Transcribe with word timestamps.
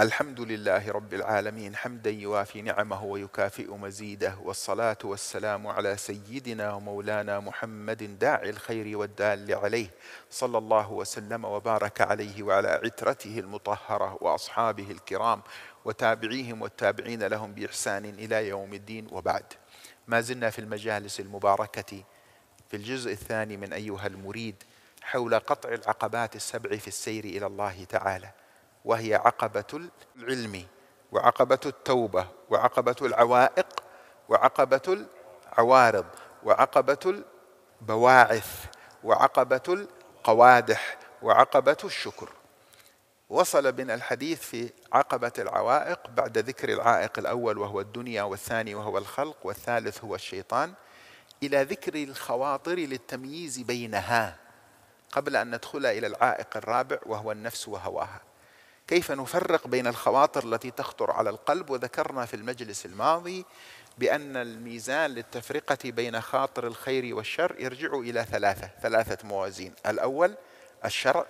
الحمد 0.00 0.40
لله 0.40 0.90
رب 0.90 1.14
العالمين 1.14 1.76
حمدا 1.76 2.10
يوافي 2.10 2.62
نعمه 2.62 3.04
ويكافئ 3.04 3.70
مزيده 3.70 4.34
والصلاة 4.42 4.98
والسلام 5.04 5.66
على 5.66 5.96
سيدنا 5.96 6.72
ومولانا 6.72 7.40
محمد 7.40 8.18
داعي 8.18 8.50
الخير 8.50 8.98
والدال 8.98 9.54
عليه 9.54 9.90
صلى 10.30 10.58
الله 10.58 10.92
وسلم 10.92 11.44
وبارك 11.44 12.00
عليه 12.00 12.42
وعلى 12.42 12.68
عترته 12.68 13.38
المطهرة 13.38 14.18
وأصحابه 14.20 14.90
الكرام 14.90 15.42
وتابعيهم 15.84 16.62
والتابعين 16.62 17.22
لهم 17.22 17.54
بإحسان 17.54 18.04
إلى 18.04 18.48
يوم 18.48 18.74
الدين 18.74 19.08
وبعد. 19.12 19.44
ما 20.08 20.20
زلنا 20.20 20.50
في 20.50 20.58
المجالس 20.58 21.20
المباركة. 21.20 22.04
في 22.70 22.76
الجزء 22.76 23.12
الثاني 23.12 23.56
من 23.56 23.72
أيها 23.72 24.06
المريد 24.06 24.56
حول 25.02 25.34
قطع 25.34 25.68
العقبات 25.68 26.36
السبع 26.36 26.76
في 26.76 26.88
السير 26.88 27.24
إلى 27.24 27.46
الله 27.46 27.84
تعالى. 27.84 28.39
وهي 28.84 29.14
عقبة 29.14 29.88
العلم 30.16 30.66
وعقبة 31.12 31.60
التوبة 31.66 32.26
وعقبة 32.50 32.96
العوائق 33.02 33.66
وعقبة 34.28 35.06
العوارض 35.52 36.06
وعقبة 36.44 37.22
البواعث 37.82 38.64
وعقبة 39.04 39.62
القوادح 39.68 40.98
وعقبة 41.22 41.76
الشكر. 41.84 42.28
وصل 43.30 43.72
بنا 43.72 43.94
الحديث 43.94 44.40
في 44.40 44.70
عقبة 44.92 45.32
العوائق 45.38 45.98
بعد 46.10 46.38
ذكر 46.38 46.68
العائق 46.68 47.18
الأول 47.18 47.58
وهو 47.58 47.80
الدنيا 47.80 48.22
والثاني 48.22 48.74
وهو 48.74 48.98
الخلق 48.98 49.36
والثالث 49.44 50.04
هو 50.04 50.14
الشيطان 50.14 50.72
إلى 51.42 51.62
ذكر 51.62 51.94
الخواطر 51.94 52.74
للتمييز 52.74 53.58
بينها 53.58 54.36
قبل 55.12 55.36
أن 55.36 55.54
ندخل 55.54 55.86
إلى 55.86 56.06
العائق 56.06 56.56
الرابع 56.56 56.98
وهو 57.06 57.32
النفس 57.32 57.68
وهواها. 57.68 58.20
كيف 58.90 59.10
نفرق 59.10 59.66
بين 59.66 59.86
الخواطر 59.86 60.44
التي 60.44 60.70
تخطر 60.70 61.10
على 61.10 61.30
القلب؟ 61.30 61.70
وذكرنا 61.70 62.26
في 62.26 62.34
المجلس 62.34 62.86
الماضي 62.86 63.44
بأن 63.98 64.36
الميزان 64.36 65.10
للتفرقة 65.10 65.78
بين 65.84 66.20
خاطر 66.20 66.66
الخير 66.66 67.14
والشر 67.14 67.54
يرجع 67.58 67.94
إلى 67.94 68.24
ثلاثة 68.24 68.70
ثلاثة 68.82 69.28
موازين. 69.28 69.74
الأول 69.86 70.34
الشرع 70.84 71.26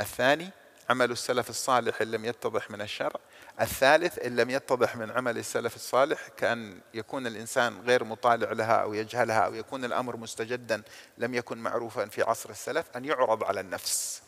الثاني 0.00 0.50
عمل 0.90 1.10
السلف 1.10 1.50
الصالح 1.50 2.00
إن 2.00 2.10
لم 2.10 2.24
يتضح 2.24 2.70
من 2.70 2.80
الشرع 2.80 3.20
الثالث 3.60 4.18
إن 4.18 4.36
لم 4.36 4.50
يتضح 4.50 4.96
من 4.96 5.10
عمل 5.10 5.38
السلف 5.38 5.76
الصالح 5.76 6.28
كأن 6.36 6.80
يكون 6.94 7.26
الإنسان 7.26 7.80
غير 7.80 8.04
مطالع 8.04 8.52
لها 8.52 8.76
أو 8.76 8.94
يجهلها 8.94 9.40
أو 9.40 9.54
يكون 9.54 9.84
الأمر 9.84 10.16
مستجدا 10.16 10.82
لم 11.18 11.34
يكن 11.34 11.58
معروفا 11.58 12.06
في 12.06 12.22
عصر 12.22 12.50
السلف 12.50 12.86
أن 12.96 13.04
يعرض 13.04 13.44
على 13.44 13.60
النفس. 13.60 14.25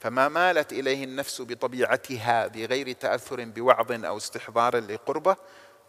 فما 0.00 0.28
مالت 0.28 0.72
إليه 0.72 1.04
النفس 1.04 1.42
بطبيعتها 1.42 2.46
بغير 2.46 2.92
تأثر 2.92 3.44
بوعظ 3.44 4.04
أو 4.04 4.16
استحضار 4.16 4.76
لقربه 4.78 5.36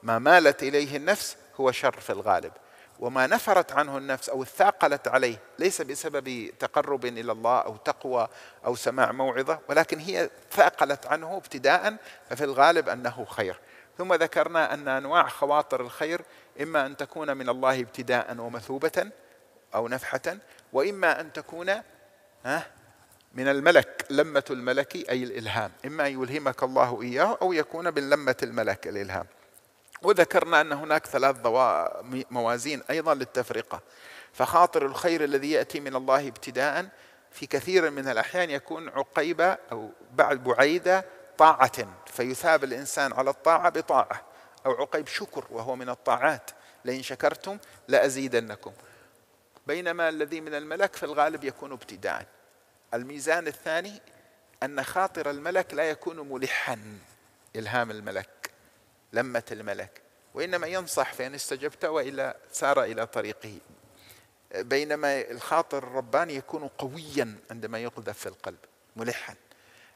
ما 0.03 0.19
مالت 0.19 0.63
إليه 0.63 0.97
النفس 0.97 1.37
هو 1.55 1.71
شر 1.71 1.99
في 1.99 2.09
الغالب. 2.09 2.51
وما 2.99 3.27
نفرت 3.27 3.71
عنه 3.71 3.97
النفس 3.97 4.29
أو 4.29 4.43
اثاقلت 4.43 5.07
عليه 5.07 5.39
ليس 5.59 5.81
بسبب 5.81 6.51
تقرب 6.59 7.05
إلى 7.05 7.31
الله 7.31 7.59
أو 7.59 7.75
تقوى 7.75 8.27
أو 8.65 8.75
سماع 8.75 9.11
موعظة 9.11 9.59
ولكن 9.69 9.99
هي 9.99 10.29
ثاقلت 10.51 11.05
عنه 11.05 11.37
ابتداء 11.37 11.97
ففي 12.29 12.43
الغالب 12.43 12.89
أنه 12.89 13.25
خير. 13.25 13.59
ثم 13.97 14.13
ذكرنا 14.13 14.73
أن 14.73 14.87
أنواع 14.87 15.27
خواطر 15.27 15.81
الخير 15.81 16.21
إما 16.61 16.85
أن 16.85 16.97
تكون 16.97 17.37
من 17.37 17.49
الله 17.49 17.79
ابتداء 17.79 18.37
ومثوبة 18.39 19.11
أو 19.75 19.87
نفحة 19.87 20.37
وإما 20.73 21.21
أن 21.21 21.33
تكون 21.33 21.69
ها؟ 22.45 22.76
من 23.37 23.47
الملك 23.47 24.05
لمة 24.09 24.43
الملك 24.49 24.95
أي 24.95 25.23
الإلهام. 25.23 25.71
إما 25.85 26.07
يلهمك 26.07 26.63
الله 26.63 27.01
إياه 27.01 27.37
أو 27.41 27.53
يكون 27.53 27.93
من 27.93 28.09
لمة 28.09 28.35
الملك 28.43 28.87
الإلهام. 28.87 29.25
وذكرنا 30.01 30.61
أن 30.61 30.71
هناك 30.71 31.05
ثلاث 31.05 31.35
موازين 32.31 32.83
أيضا 32.89 33.13
للتفرقة. 33.13 33.81
فخاطر 34.33 34.85
الخير 34.85 35.23
الذي 35.23 35.51
يأتي 35.51 35.79
من 35.79 35.95
الله 35.95 36.27
ابتداء 36.27 36.89
في 37.31 37.45
كثير 37.45 37.89
من 37.89 38.07
الأحيان 38.07 38.49
يكون 38.49 38.89
عقيبة 38.89 39.57
أو 39.71 39.89
بعد 40.13 40.43
بعيدة 40.43 41.05
طاعة. 41.37 41.95
فيثاب 42.05 42.63
الإنسان 42.63 43.13
على 43.13 43.29
الطاعة 43.29 43.69
بطاعة. 43.69 44.21
أو 44.65 44.71
عقيب 44.71 45.07
شكر 45.07 45.45
وهو 45.49 45.75
من 45.75 45.89
الطاعات. 45.89 46.51
لئن 46.85 47.03
شكرتم 47.03 47.57
لأزيدنكم. 47.87 48.71
بينما 49.67 50.09
الذي 50.09 50.41
من 50.41 50.53
الملك 50.53 50.95
في 50.95 51.03
الغالب 51.03 51.43
يكون 51.43 51.71
ابتداء. 51.71 52.25
الميزان 52.93 53.47
الثاني 53.47 54.01
أن 54.63 54.83
خاطر 54.83 55.29
الملك 55.29 55.73
لا 55.73 55.89
يكون 55.89 56.29
ملحا 56.29 56.79
إلهام 57.55 57.91
الملك 57.91 58.51
لمة 59.13 59.43
الملك 59.51 60.01
وإنما 60.33 60.67
ينصح 60.67 61.13
فإن 61.13 61.35
استجبت 61.35 61.85
وإلا 61.85 62.37
سار 62.51 62.83
إلى 62.83 63.07
طريقه. 63.07 63.57
بينما 64.55 65.21
الخاطر 65.21 65.77
الرباني 65.77 66.35
يكون 66.35 66.67
قويا 66.67 67.35
عندما 67.51 67.79
يقذف 67.79 68.17
في 68.17 68.25
القلب 68.25 68.57
ملحا. 68.95 69.35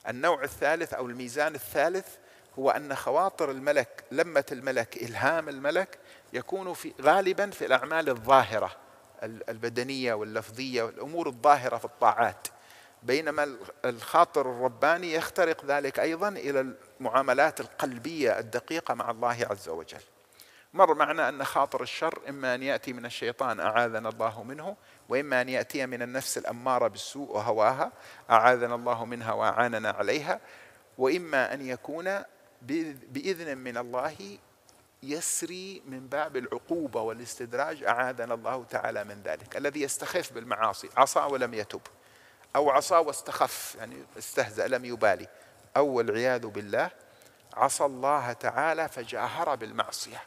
النوع 0.07 0.43
الثالث 0.43 0.93
أو 0.93 1.05
الميزان 1.05 1.55
الثالث 1.55 2.07
هو 2.59 2.69
أن 2.71 2.95
خواطر 2.95 3.51
الملك 3.51 4.03
لمة 4.11 4.45
الملك 4.51 4.97
إلهام 4.97 5.49
الملك 5.49 5.99
يكون 6.33 6.73
في 6.73 6.93
غالبا 7.01 7.49
في 7.49 7.65
الأعمال 7.65 8.09
الظاهرة 8.09 8.75
البدنية 9.23 10.13
واللفظية 10.13 10.83
والأمور 10.83 11.27
الظاهرة 11.27 11.77
في 11.77 11.85
الطاعات. 11.85 12.47
بينما 13.03 13.55
الخاطر 13.85 14.41
الرباني 14.41 15.13
يخترق 15.13 15.65
ذلك 15.65 15.99
أيضا 15.99 16.29
إلى 16.29 16.73
المعاملات 16.99 17.59
القلبية 17.59 18.39
الدقيقة 18.39 18.93
مع 18.93 19.11
الله 19.11 19.47
عز 19.49 19.69
وجل. 19.69 20.01
مر 20.73 20.93
معنا 20.93 21.29
أن 21.29 21.43
خاطر 21.43 21.81
الشر 21.81 22.19
إما 22.29 22.55
أن 22.55 22.63
يأتي 22.63 22.93
من 22.93 23.05
الشيطان 23.05 23.59
أعاذنا 23.59 24.09
الله 24.09 24.43
منه 24.43 24.75
وإما 25.09 25.41
أن 25.41 25.49
يأتي 25.49 25.85
من 25.85 26.01
النفس 26.01 26.37
الأمارة 26.37 26.87
بالسوء 26.87 27.31
وهواها 27.31 27.91
أعاذنا 28.29 28.75
الله 28.75 29.05
منها 29.05 29.33
وأعاننا 29.33 29.89
عليها 29.89 30.39
وإما 30.97 31.53
أن 31.53 31.61
يكون 31.61 32.21
بإذن 33.11 33.57
من 33.57 33.77
الله 33.77 34.37
يسري 35.03 35.81
من 35.85 36.07
باب 36.07 36.37
العقوبة 36.37 37.01
والاستدراج 37.01 37.83
أعاذنا 37.83 38.33
الله 38.33 38.63
تعالى 38.63 39.03
من 39.03 39.21
ذلك 39.25 39.57
الذي 39.57 39.81
يستخف 39.81 40.33
بالمعاصي 40.33 40.89
عصى 40.97 41.19
ولم 41.19 41.53
يتب 41.53 41.81
أو 42.55 42.69
عصى 42.69 42.95
واستخف 42.95 43.75
يعني 43.79 44.05
استهزأ 44.17 44.67
لم 44.67 44.85
يبالي. 44.85 45.27
أو 45.77 45.87
والعياذ 45.87 46.47
بالله 46.47 46.91
عصى 47.53 47.85
الله 47.85 48.33
تعالى 48.33 48.89
فجاهر 48.89 49.55
بالمعصية. 49.55 50.23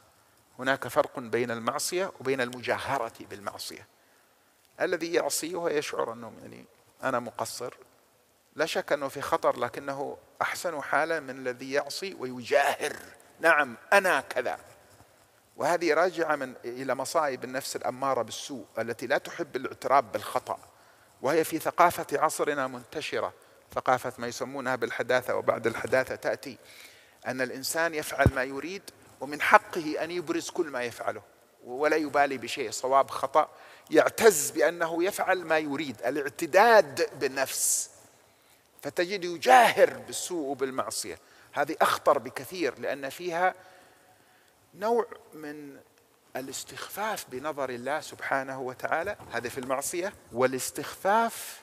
هناك 0.58 0.88
فرق 0.88 1.18
بين 1.18 1.50
المعصية 1.50 2.12
وبين 2.20 2.40
المجاهرة 2.40 3.12
بالمعصية. 3.20 3.86
الذي 4.80 5.12
يعصي 5.12 5.54
ويشعر 5.54 6.12
أنه 6.12 6.32
يعني 6.42 6.64
أنا 7.02 7.20
مقصر. 7.20 7.74
لا 8.56 8.66
شك 8.66 8.92
أنه 8.92 9.08
في 9.08 9.20
خطر 9.20 9.58
لكنه 9.58 10.16
أحسن 10.42 10.82
حالا 10.82 11.20
من 11.20 11.30
الذي 11.30 11.72
يعصي 11.72 12.14
ويجاهر. 12.14 12.96
نعم 13.40 13.76
أنا 13.92 14.20
كذا. 14.20 14.58
وهذه 15.56 15.94
راجعة 15.94 16.36
من 16.36 16.54
إلى 16.64 16.94
مصائب 16.94 17.44
النفس 17.44 17.76
الأمارة 17.76 18.22
بالسوء 18.22 18.66
التي 18.78 19.06
لا 19.06 19.18
تحب 19.18 19.56
الاعتراف 19.56 20.04
بالخطأ. 20.04 20.58
وهي 21.24 21.44
في 21.44 21.58
ثقافة 21.58 22.06
عصرنا 22.12 22.66
منتشرة. 22.66 23.32
ثقافة 23.74 24.12
ما 24.18 24.26
يسمونها 24.26 24.76
بالحداثة 24.76 25.36
وبعد 25.36 25.66
الحداثة 25.66 26.14
تأتي. 26.14 26.58
أن 27.26 27.40
الإنسان 27.40 27.94
يفعل 27.94 28.26
ما 28.34 28.44
يريد 28.44 28.82
ومن 29.20 29.40
حقه 29.40 30.04
أن 30.04 30.10
يبرز 30.10 30.50
كل 30.50 30.66
ما 30.66 30.82
يفعله. 30.82 31.22
ولا 31.64 31.96
يبالي 31.96 32.38
بشيء. 32.38 32.70
صواب 32.70 33.10
خطأ. 33.10 33.48
يعتز 33.90 34.50
بأنه 34.50 35.04
يفعل 35.04 35.44
ما 35.44 35.58
يريد. 35.58 36.02
الاعتداد 36.02 37.18
بالنفس. 37.20 37.90
فتجد 38.82 39.24
يجاهر 39.24 39.90
بالسوء 39.90 40.46
وبالمعصية. 40.46 41.18
هذه 41.52 41.76
أخطر 41.80 42.18
بكثير 42.18 42.78
لأن 42.78 43.08
فيها 43.08 43.54
نوع 44.74 45.06
من 45.34 45.76
الاستخفاف 46.36 47.26
بنظر 47.28 47.70
الله 47.70 48.00
سبحانه 48.00 48.60
وتعالى 48.60 49.16
هذا 49.32 49.48
في 49.48 49.58
المعصية 49.58 50.12
والاستخفاف 50.32 51.62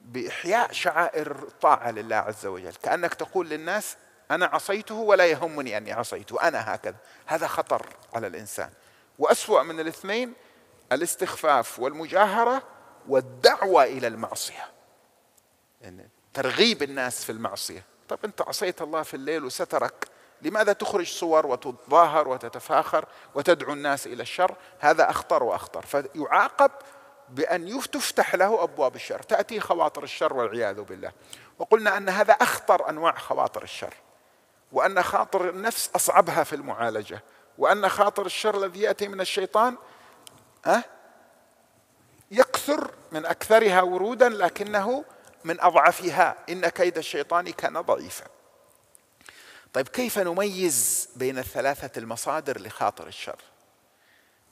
بإحياء 0.00 0.72
شعائر 0.72 1.32
الطاعه 1.32 1.90
لله 1.90 2.16
عز 2.16 2.46
وجل. 2.46 2.72
كأنك 2.82 3.14
تقول 3.14 3.48
للناس 3.48 3.96
أنا 4.30 4.46
عصيته 4.46 4.94
ولا 4.94 5.26
يهمني 5.26 5.76
أني 5.76 5.92
عصيته 5.92 6.48
أنا 6.48 6.74
هكذا. 6.74 6.96
هذا 7.26 7.46
خطر 7.46 7.86
على 8.14 8.26
الإنسان. 8.26 8.70
وأسوأ 9.18 9.62
من 9.62 9.80
الاثنين 9.80 10.32
الاستخفاف 10.92 11.80
والمجاهرة 11.80 12.62
والدعوة 13.08 13.84
إلى 13.84 14.06
المعصية. 14.06 14.66
يعني 15.80 16.10
ترغيب 16.34 16.82
الناس 16.82 17.24
في 17.24 17.32
المعصية. 17.32 17.84
طب 18.08 18.18
أنت 18.24 18.42
عصيت 18.42 18.82
الله 18.82 19.02
في 19.02 19.14
الليل 19.14 19.44
وسترك. 19.44 20.08
لماذا 20.42 20.72
تخرج 20.72 21.06
صور 21.06 21.46
وتتظاهر 21.46 22.28
وتتفاخر 22.28 23.04
وتدعو 23.34 23.72
الناس 23.72 24.06
إلى 24.06 24.22
الشر؟ 24.22 24.54
هذا 24.78 25.10
أخطر 25.10 25.42
وأخطر. 25.42 25.86
فيعاقب 25.86 26.70
بأن 27.28 27.80
تفتح 27.80 28.34
له 28.34 28.62
أبواب 28.62 28.94
الشر 28.94 29.22
تأتي 29.22 29.60
خواطر 29.60 30.02
الشر 30.02 30.36
والعياذ 30.36 30.80
بالله. 30.80 31.12
وقلنا 31.58 31.96
أن 31.96 32.08
هذا 32.08 32.32
أخطر 32.32 32.88
أنواع 32.88 33.14
خواطر 33.16 33.62
الشر 33.62 33.94
وأن 34.72 35.02
خاطر 35.02 35.48
النفس 35.48 35.90
أصعبها 35.96 36.44
في 36.44 36.56
المعالجة 36.56 37.22
وأن 37.58 37.88
خاطر 37.88 38.26
الشر 38.26 38.64
الذي 38.64 38.80
يأتي 38.80 39.08
من 39.08 39.20
الشيطان 39.20 39.76
أه 40.66 40.84
يكثر 42.30 42.90
من 43.12 43.26
أكثرها 43.26 43.82
ورودا 43.82 44.28
لكنه 44.28 45.04
من 45.44 45.60
أضعفها. 45.60 46.36
إن 46.48 46.68
كيد 46.68 46.98
الشيطان 46.98 47.50
كان 47.50 47.80
ضعيفا. 47.80 48.24
طيب 49.72 49.88
كيف 49.88 50.18
نميز 50.18 51.08
بين 51.16 51.38
الثلاثة 51.38 51.98
المصادر 51.98 52.60
لخاطر 52.60 53.06
الشر؟ 53.06 53.38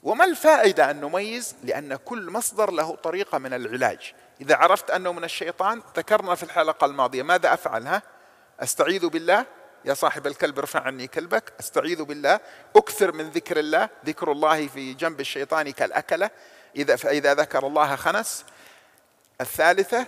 وما 0.03 0.25
الفائدة 0.25 0.91
أن 0.91 1.01
نميز؟ 1.01 1.55
لأن 1.63 1.95
كل 1.95 2.31
مصدر 2.31 2.71
له 2.71 2.95
طريقة 2.95 3.37
من 3.37 3.53
العلاج. 3.53 4.13
إذا 4.41 4.55
عرفت 4.55 4.91
أنه 4.91 5.13
من 5.13 5.23
الشيطان 5.23 5.81
ذكرنا 5.97 6.35
في 6.35 6.43
الحلقة 6.43 6.85
الماضية. 6.85 7.23
ماذا 7.23 7.53
أفعل؟ 7.53 7.87
ها؟ 7.87 8.01
أستعيذ 8.59 9.07
بالله. 9.07 9.45
يا 9.85 9.93
صاحب 9.93 10.27
الكلب 10.27 10.59
ارفع 10.59 10.81
عني 10.81 11.07
كلبك. 11.07 11.53
أستعيذ 11.59 12.03
بالله. 12.03 12.39
أكثر 12.75 13.11
من 13.11 13.29
ذكر 13.29 13.59
الله. 13.59 13.89
ذكر 14.05 14.31
الله 14.31 14.67
في 14.67 14.93
جنب 14.93 15.19
الشيطان 15.19 15.71
كالأكلة. 15.71 16.29
إذا 16.75 16.95
فإذا 16.95 17.33
ذكر 17.33 17.67
الله 17.67 17.95
خنس. 17.95 18.45
الثالثة 19.41 20.07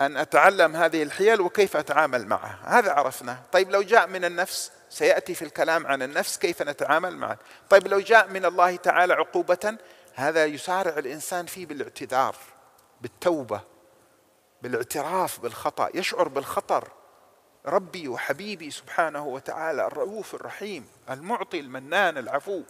أن 0.00 0.16
أتعلم 0.16 0.76
هذه 0.76 1.02
الحيل 1.02 1.40
وكيف 1.40 1.76
أتعامل 1.76 2.26
معها. 2.26 2.58
هذا 2.64 2.92
عرفناه. 2.92 3.38
طيب 3.52 3.70
لو 3.70 3.82
جاء 3.82 4.06
من 4.06 4.24
النفس 4.24 4.72
سيأتي 4.90 5.34
في 5.34 5.42
الكلام 5.42 5.86
عن 5.86 6.02
النفس 6.02 6.38
كيف 6.38 6.62
نتعامل 6.62 7.16
معه. 7.16 7.38
طيب 7.70 7.88
لو 7.88 8.00
جاء 8.00 8.28
من 8.28 8.44
الله 8.44 8.76
تعالى 8.76 9.14
عقوبة 9.14 9.76
هذا 10.14 10.44
يسارع 10.44 10.98
الإنسان 10.98 11.46
فيه 11.46 11.66
بالاعتذار 11.66 12.36
بالتوبة 13.00 13.60
بالاعتراف 14.62 15.40
بالخطأ 15.40 15.88
يشعر 15.94 16.28
بالخطر. 16.28 16.88
ربي 17.66 18.08
وحبيبي 18.08 18.70
سبحانه 18.70 19.26
وتعالى 19.26 19.86
الرؤوف 19.86 20.34
الرحيم 20.34 20.86
المعطي 21.10 21.60
المنان 21.60 22.18
العفو. 22.18 22.62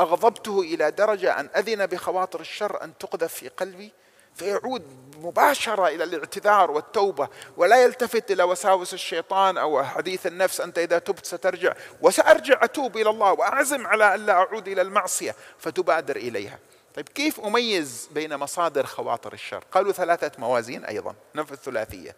أغضبته 0.00 0.60
إلى 0.60 0.90
درجة 0.90 1.40
أن 1.40 1.48
أذن 1.56 1.86
بخواطر 1.86 2.40
الشر 2.40 2.84
أن 2.84 2.98
تقذف 2.98 3.34
في 3.34 3.48
قلبي. 3.48 3.92
فيعود 4.38 4.98
مباشرة 5.16 5.88
إلى 5.88 6.04
الاعتذار 6.04 6.70
والتوبة 6.70 7.28
ولا 7.56 7.84
يلتفت 7.84 8.30
إلى 8.30 8.42
وساوس 8.42 8.94
الشيطان 8.94 9.58
أو 9.58 9.84
حديث 9.84 10.26
النفس 10.26 10.60
أنت 10.60 10.78
إذا 10.78 10.98
تبت 10.98 11.26
سترجع. 11.26 11.74
وسأرجع 12.00 12.64
أتوب 12.64 12.96
إلى 12.96 13.10
الله 13.10 13.32
وأعزم 13.32 13.86
على 13.86 14.14
أن 14.14 14.26
لا 14.26 14.32
أعود 14.32 14.68
إلى 14.68 14.82
المعصية 14.82 15.34
فتبادر 15.58 16.16
إليها. 16.16 16.58
طيب 16.94 17.08
كيف 17.08 17.40
أميز 17.40 18.08
بين 18.12 18.36
مصادر 18.36 18.86
خواطر 18.86 19.32
الشر؟ 19.32 19.64
قالوا 19.72 19.92
ثلاثة 19.92 20.32
موازين 20.38 20.84
أيضا 20.84 21.14
نفس 21.34 21.52
الثلاثية. 21.52 22.16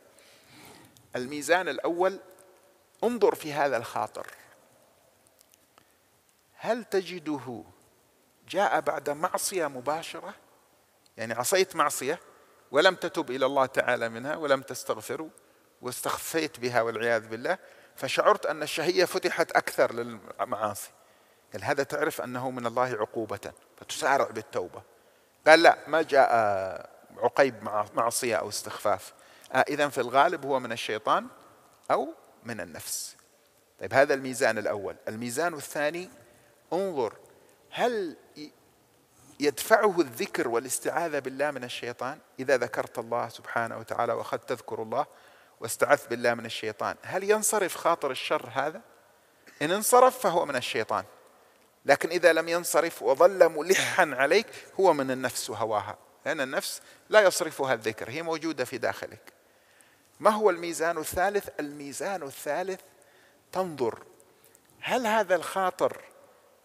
الميزان 1.17 1.69
الأول 1.69 2.19
انظر 3.05 3.35
في 3.35 3.53
هذا 3.53 3.77
الخاطر. 3.77 4.27
هل 6.57 6.85
تجده 6.85 7.65
جاء 8.49 8.81
بعد 8.81 9.11
معصية 9.11 9.67
مباشرة؟ 9.67 10.35
يعني 11.21 11.35
عصيت 11.35 11.77
معصية 11.77 12.21
ولم 12.71 12.95
تتب 12.95 13.31
إلى 13.31 13.47
الله 13.47 13.67
تعالى 13.67 14.09
منها 14.09 14.37
ولم 14.37 14.63
تستغفر 14.63 15.29
واستخفيت 15.83 16.61
بها 16.61 16.83
والعياذ 16.83 17.29
بالله 17.29 17.59
فشعرت 17.97 18.47
أن 18.47 18.63
الشهية 18.63 19.05
فتحت 19.05 19.53
أكثر 19.53 19.95
للمعاصي. 19.95 20.91
قال 21.53 21.65
هذا 21.65 21.83
تعرف 21.83 22.21
أنه 22.21 22.51
من 22.51 22.67
الله 22.67 22.97
عقوبة 23.01 23.53
فتسارع 23.77 24.25
بالتوبة. 24.31 24.83
قال 25.47 25.63
لا 25.63 25.79
ما 25.87 26.03
جاء 26.03 26.31
عقيب 27.17 27.63
مع 27.63 27.87
معصية 27.95 28.37
أو 28.37 28.49
استخفاف. 28.49 29.13
آه 29.53 29.65
إذا 29.69 29.89
في 29.89 30.01
الغالب 30.01 30.47
هو 30.47 30.61
من 30.61 30.73
الشيطان 30.73 31.27
أو 31.91 32.09
من 32.45 32.61
النفس. 32.61 33.17
طيب 33.81 33.95
هذا 33.95 34.15
الميزان 34.15 34.59
الأول. 34.59 34.97
الميزان 35.09 35.55
الثاني 35.55 36.11
انظر 36.73 37.15
هل 37.71 38.17
يدفعه 39.41 40.01
الذكر 40.01 40.49
والاستعاذة 40.49 41.19
بالله 41.19 41.51
من 41.51 41.65
الشيطان 41.65 42.19
إذا 42.39 42.57
ذكرت 42.57 42.99
الله 42.99 43.29
سبحانه 43.29 43.79
وتعالى 43.79 44.13
وأخذت 44.13 44.49
تذكر 44.49 44.83
الله 44.83 45.07
واستعذت 45.61 46.11
بالله 46.11 46.35
من 46.35 46.47
الشيطان. 46.47 46.97
هل 47.03 47.31
ينصرف 47.31 47.77
خاطر 47.77 48.11
الشر 48.11 48.49
هذا؟ 48.53 48.81
إن 49.63 49.71
انصرف 49.71 50.19
فهو 50.19 50.47
من 50.47 50.57
الشيطان. 50.57 51.05
لكن 51.87 52.09
إذا 52.09 52.33
لم 52.33 52.49
ينصرف 52.49 53.03
وظل 53.03 53.49
ملحا 53.49 54.11
عليك 54.15 54.47
هو 54.81 54.93
من 54.93 55.11
النفس 55.11 55.51
وهواها. 55.51 55.99
لأن 56.27 56.41
النفس 56.41 56.81
لا 57.09 57.21
يصرفها 57.21 57.75
الذكر 57.75 58.11
هي 58.11 58.23
موجودة 58.23 58.65
في 58.65 58.79
داخلك. 58.79 59.33
ما 60.21 60.31
هو 60.31 60.51
الميزان 60.51 60.99
الثالث؟ 60.99 61.49
الميزان 61.61 62.23
الثالث 62.23 62.81
تنظر. 63.53 64.03
هل 64.81 65.07
هذا 65.07 65.35
الخاطر 65.35 66.01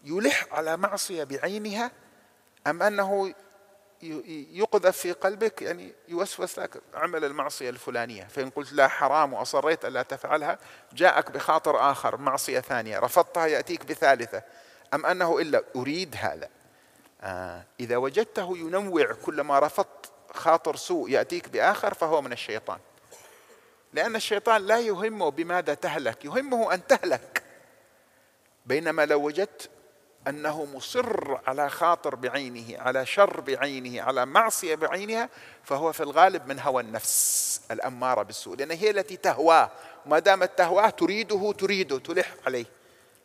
يلح 0.04 0.46
على 0.50 0.76
معصية 0.76 1.24
بعينها؟ 1.24 1.90
أم 2.66 2.82
أنه 2.82 3.34
يقذف 4.52 4.96
في 4.96 5.12
قلبك 5.12 5.62
يعني 5.62 5.92
يوسوس 6.08 6.58
لك 6.58 6.82
عمل 6.94 7.24
المعصية 7.24 7.70
الفلانية. 7.70 8.24
فإن 8.24 8.50
قلت 8.50 8.72
لا 8.72 8.88
حرام 8.88 9.32
وأصريت 9.32 9.84
ألا 9.84 10.02
تفعلها 10.02 10.58
جاءك 10.92 11.30
بخاطر 11.30 11.90
آخر 11.90 12.16
معصية 12.16 12.60
ثانية. 12.60 12.98
رفضتها 12.98 13.46
يأتيك 13.46 13.86
بثالثة. 13.86 14.42
أم 14.94 15.06
أنه 15.06 15.38
إلا 15.38 15.62
أريد 15.76 16.14
هذا. 16.18 16.48
آه 17.20 17.64
إذا 17.80 17.96
وجدته 17.96 18.58
ينوع 18.58 19.12
كلما 19.12 19.58
رفضت 19.58 20.10
خاطر 20.34 20.76
سوء 20.76 21.10
يأتيك 21.10 21.48
بآخر 21.48 21.94
فهو 21.94 22.22
من 22.22 22.32
الشيطان. 22.32 22.78
لأن 23.92 24.16
الشيطان 24.16 24.62
لا 24.62 24.80
يهمه 24.80 25.30
بماذا 25.30 25.74
تهلك 25.74 26.24
يهمه 26.24 26.74
أن 26.74 26.86
تهلك. 26.86 27.42
بينما 28.66 29.06
لو 29.06 29.22
وجدت 29.22 29.70
أنه 30.28 30.64
مصر 30.74 31.38
على 31.46 31.70
خاطر 31.70 32.14
بعينه 32.14 32.80
على 32.80 33.06
شر 33.06 33.40
بعينه 33.40 34.02
على 34.02 34.26
معصية 34.26 34.74
بعينها 34.74 35.28
فهو 35.64 35.92
في 35.92 36.02
الغالب 36.02 36.46
من 36.46 36.60
هوى 36.60 36.82
النفس 36.82 37.60
الأمارة 37.70 38.22
بالسوء. 38.22 38.56
لأن 38.56 38.70
هي 38.70 38.90
التي 38.90 39.16
تهواه. 39.16 39.70
وما 40.06 40.18
دامت 40.18 40.58
تهواه 40.58 40.90
تريده 40.90 41.52
تريده 41.52 41.98
تلح 41.98 42.34
عليه. 42.46 42.66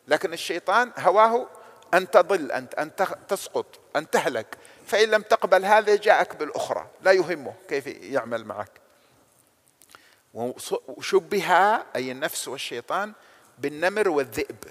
لكن 0.08 0.32
الشيطان 0.32 0.92
هواه 0.98 1.48
أن 1.94 2.10
تضل 2.10 2.52
انت 2.52 2.74
أن 2.74 2.90
تسقط 3.28 3.66
أن 3.96 4.10
تهلك. 4.10 4.58
فإن 4.86 5.08
لم 5.08 5.22
تقبل 5.22 5.64
هذا 5.64 5.96
جاءك 5.96 6.36
بالأخرى. 6.36 6.86
لا 7.02 7.12
يهمه 7.12 7.54
كيف 7.68 7.86
يعمل 7.86 8.44
معك. 8.44 8.70
وشبه 10.88 11.52
أي 11.96 12.12
النفس 12.12 12.48
والشيطان 12.48 13.12
بالنمر 13.58 14.08
والذئب. 14.08 14.64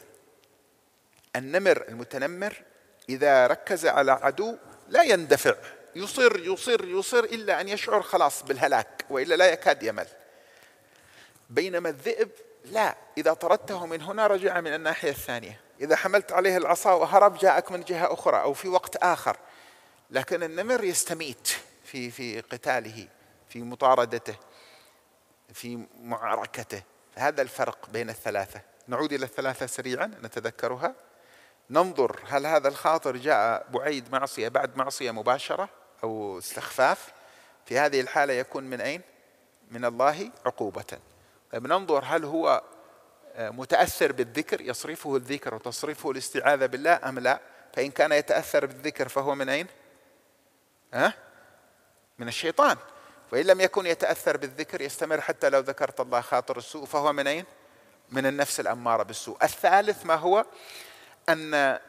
النمر 1.36 1.86
المتنمر 1.88 2.64
إذا 3.10 3.48
ركز 3.48 3.86
على 3.86 4.12
عدو 4.12 4.58
لا 4.90 5.04
يندفع. 5.04 5.56
يصر 5.96 6.40
يصر 6.40 6.86
يصر 6.86 7.24
إلا 7.24 7.62
أن 7.62 7.68
يشعر 7.68 8.02
خلاص 8.02 8.44
بالهلاك 8.44 9.06
وإلا 9.10 9.36
لا 9.36 9.52
يكاد 9.52 9.84
يمل. 9.84 10.08
بينما 11.50 11.90
الذئب 11.90 12.30
لا. 12.66 12.96
إذا 13.18 13.34
طردته 13.34 13.86
من 13.86 14.02
هنا 14.02 14.28
رجع 14.28 14.62
من 14.62 14.74
الناحية 14.74 15.10
الثانية. 15.10 15.60
إذا 15.82 15.96
حملت 15.96 16.32
عليه 16.32 16.58
العصا 16.58 16.94
وهرب 16.94 17.38
جاءك 17.38 17.72
من 17.72 17.84
جهة 17.84 18.14
أخرى 18.14 18.42
أو 18.42 18.54
في 18.54 18.68
وقت 18.68 18.96
آخر. 18.96 19.38
لكن 20.10 20.44
النمر 20.44 20.84
يستميت 20.84 21.48
في 21.84 22.12
في 22.12 22.42
قتاله 22.42 23.08
في 23.50 23.62
مطاردته 23.62 24.36
في 25.54 25.86
معركته. 26.02 26.84
هذا 27.16 27.42
الفرق 27.42 27.90
بين 27.90 28.10
الثلاثة. 28.10 28.62
نعود 28.88 29.14
إلى 29.14 29.26
الثلاثة 29.26 29.66
سريعا 29.66 30.12
نتذكرها. 30.24 30.96
ننظر 31.70 32.20
هل 32.28 32.46
هذا 32.46 32.68
الخاطر 32.68 33.18
جاء 33.18 33.68
بعيد 33.70 34.12
معصية 34.12 34.48
بعد 34.48 34.78
معصية 34.78 35.12
مباشرة 35.12 35.70
أو 36.04 36.38
استخفاف 36.38 37.14
في 37.66 37.80
هذه 37.80 38.02
الحالة 38.02 38.34
يكون 38.34 38.64
من 38.64 38.82
أين؟ 38.82 39.02
من 39.72 39.86
الله 39.86 40.32
عقوبة 40.46 41.00
طيب 41.52 41.68
ننظر 41.68 42.04
هل 42.06 42.26
هو 42.26 42.64
آه، 43.36 43.50
متأثر 43.50 44.12
بالذكر 44.12 44.62
يصرفه 44.62 45.16
الذكر 45.16 45.56
وتصرفه 45.56 46.12
الاستعاذة 46.12 46.66
بالله 46.66 47.00
أم 47.10 47.20
لا 47.20 47.40
فإن 47.74 47.92
كان 47.92 48.12
يتأثر 48.12 48.66
بالذكر 48.66 49.08
فهو 49.08 49.36
من 49.36 49.50
أين؟ 49.50 49.68
ها؟ 50.94 51.14
من 52.20 52.28
الشيطان 52.28 52.78
وإن 53.32 53.46
لم 53.46 53.62
يكن 53.62 53.86
يتأثر 53.86 54.38
بالذكر 54.38 54.82
يستمر 54.82 55.22
حتى 55.22 55.50
لو 55.50 55.60
ذكرت 55.60 56.00
الله 56.00 56.22
خاطر 56.22 56.58
السوء 56.58 56.86
فهو 56.86 57.14
من 57.14 57.28
أين؟ 57.28 57.46
من 58.10 58.26
النفس 58.26 58.60
الأمارة 58.60 59.04
بالسوء 59.04 59.38
الثالث 59.44 60.06
ما 60.06 60.16
هو؟ 60.16 60.46
أن 61.30 61.80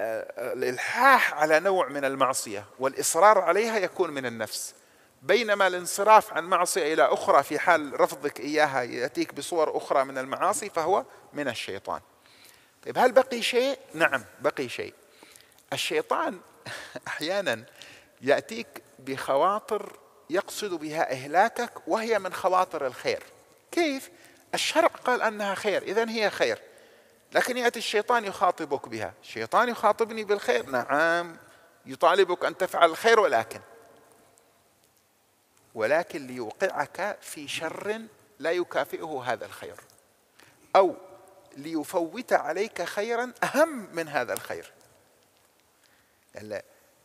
آه، 0.00 0.52
الإلحاح 0.52 1.34
على 1.34 1.60
نوع 1.60 1.88
من 1.88 2.04
المعصية 2.04 2.64
والإصرار 2.78 3.38
عليها 3.38 3.78
يكون 3.78 4.10
من 4.10 4.26
النفس. 4.26 4.74
بينما 5.22 5.66
الانصراف 5.66 6.32
عن 6.32 6.44
معصية 6.44 6.94
إلى 6.94 7.02
أخرى 7.02 7.42
في 7.42 7.58
حال 7.58 8.00
رفضك 8.00 8.40
إياها 8.40 8.82
يأتيك 8.82 9.34
بصور 9.34 9.76
أخرى 9.76 10.04
من 10.04 10.18
المعاصي 10.18 10.70
فهو 10.70 11.04
من 11.32 11.48
الشيطان. 11.48 12.00
طيب 12.84 12.98
هل 12.98 13.12
بقي 13.12 13.42
شيء؟ 13.42 13.78
نعم 13.94 14.24
بقي 14.40 14.68
شيء. 14.68 14.94
الشيطان 15.72 16.40
أحيانا 17.08 17.64
يأتيك 18.20 18.82
بخواطر 18.98 19.98
يقصد 20.30 20.74
بها 20.74 21.12
إهلاكك 21.12 21.72
وهي 21.86 22.18
من 22.18 22.32
خواطر 22.32 22.86
الخير. 22.86 23.22
كيف؟ 23.72 24.10
الشرع 24.54 24.88
قال 24.88 25.22
أنها 25.22 25.54
خير 25.54 25.82
إذا 25.82 26.10
هي 26.10 26.30
خير. 26.30 26.58
لكن 27.34 27.56
يأتي 27.56 27.78
الشيطان 27.78 28.24
يخاطبك 28.24 28.88
بها. 28.88 29.14
الشيطان 29.22 29.68
يخاطبني 29.68 30.24
بالخير. 30.24 30.70
نعم 30.70 31.36
يطالبك 31.86 32.44
أن 32.44 32.56
تفعل 32.56 32.90
الخير 32.90 33.20
ولكن 33.20 33.60
ولكن 35.74 36.26
ليوقعك 36.26 37.18
في 37.20 37.48
شر 37.48 38.02
لا 38.38 38.52
يكافئه 38.52 39.22
هذا 39.26 39.46
الخير. 39.46 39.76
أو 40.76 40.96
ليفوت 41.56 42.32
عليك 42.32 42.82
خيرا 42.82 43.32
أهم 43.44 43.88
من 43.92 44.08
هذا 44.08 44.32
الخير. 44.32 44.72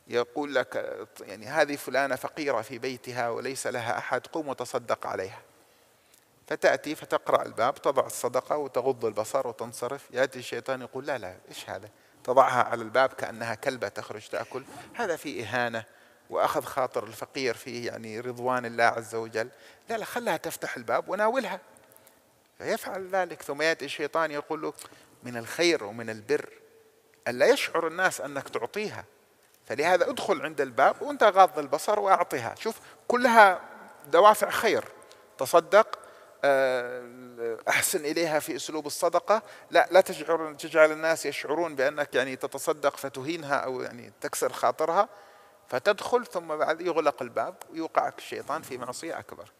يقول 0.08 0.54
لك 0.54 1.06
يعني 1.20 1.46
هذه 1.46 1.76
فلانة 1.76 2.16
فقيرة 2.16 2.62
في 2.62 2.78
بيتها 2.78 3.28
وليس 3.30 3.66
لها 3.66 3.98
أحد 3.98 4.26
قم 4.26 4.48
وتصدق 4.48 5.06
عليها. 5.06 5.42
فتأتي 6.48 6.94
فتقرأ 6.94 7.42
الباب 7.42 7.74
تضع 7.74 8.06
الصدقة 8.06 8.56
وتغض 8.56 9.04
البصر 9.04 9.46
وتنصرف. 9.46 10.08
يأتي 10.10 10.38
الشيطان 10.38 10.80
يقول 10.80 11.06
لا 11.06 11.18
لا 11.18 11.36
إيش 11.48 11.70
هذا؟ 11.70 11.88
تضعها 12.24 12.62
على 12.62 12.82
الباب 12.82 13.12
كأنها 13.12 13.54
كلبة 13.54 13.88
تخرج 13.88 14.28
تأكل. 14.28 14.64
هذا 14.94 15.16
في 15.16 15.42
إهانة 15.42 15.84
وأخذ 16.30 16.62
خاطر 16.62 17.04
الفقير 17.04 17.54
فيه 17.54 17.86
يعني 17.86 18.20
رضوان 18.20 18.66
الله 18.66 18.84
عز 18.84 19.14
وجل. 19.14 19.48
لا 19.88 19.98
لا 19.98 20.04
خلها 20.04 20.36
تفتح 20.36 20.76
الباب 20.76 21.08
وناولها. 21.08 21.60
فيفعل 22.58 23.08
ذلك 23.08 23.42
ثم 23.42 23.62
يأتي 23.62 23.84
الشيطان 23.84 24.30
يقول 24.30 24.62
له 24.62 24.72
من 25.22 25.36
الخير 25.36 25.84
ومن 25.84 26.10
البر 26.10 26.48
ألا 27.28 27.46
يشعر 27.46 27.86
الناس 27.86 28.20
أنك 28.20 28.48
تعطيها. 28.48 29.04
فلهذا 29.66 30.10
ادخل 30.10 30.42
عند 30.42 30.60
الباب 30.60 31.02
وأنت 31.02 31.22
غاض 31.22 31.58
البصر 31.58 32.00
وأعطها. 32.00 32.54
شوف 32.58 32.80
كلها 33.08 33.60
دوافع 34.06 34.50
خير. 34.50 34.84
تصدق 35.38 35.98
آه، 36.44 37.58
أحسن 37.68 38.04
إليها 38.04 38.38
في 38.38 38.56
أسلوب 38.56 38.86
الصدقة. 38.86 39.42
لا 39.70 39.88
لا 39.90 40.00
تجعل 40.00 40.56
تجعل 40.56 40.92
الناس 40.92 41.26
يشعرون 41.26 41.76
بأنك 41.76 42.14
يعني 42.14 42.36
تتصدق 42.36 42.96
فتهينها 42.96 43.54
أو 43.54 43.80
يعني 43.80 44.12
تكسر 44.20 44.52
خاطرها 44.52 45.08
فتدخل 45.68 46.26
ثم 46.26 46.56
بعد 46.56 46.80
يغلق 46.80 47.22
الباب 47.22 47.54
ويوقعك 47.72 48.18
الشيطان 48.18 48.62
في 48.62 48.78
معصية 48.78 49.18
أكبر. 49.18 49.52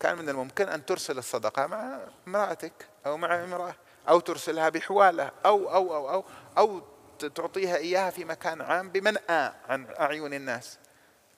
كان 0.00 0.18
من 0.18 0.28
الممكن 0.28 0.68
أن 0.68 0.86
ترسل 0.86 1.18
الصدقة 1.18 1.66
مع 1.66 2.00
امرأتك 2.28 2.88
أو 3.06 3.16
مع 3.16 3.44
امرأة 3.44 3.74
أو 4.08 4.20
ترسلها 4.20 4.68
بحوالة 4.68 5.30
أو 5.46 5.74
أو 5.74 5.96
أو 5.96 6.10
أو, 6.10 6.24
أو 6.58 6.82
تعطيها 7.28 7.76
إياها 7.76 8.10
في 8.10 8.24
مكان 8.24 8.60
عام 8.60 8.90
بمنأى 8.90 9.52
عن 9.68 9.86
أعين 10.00 10.34
الناس. 10.34 10.78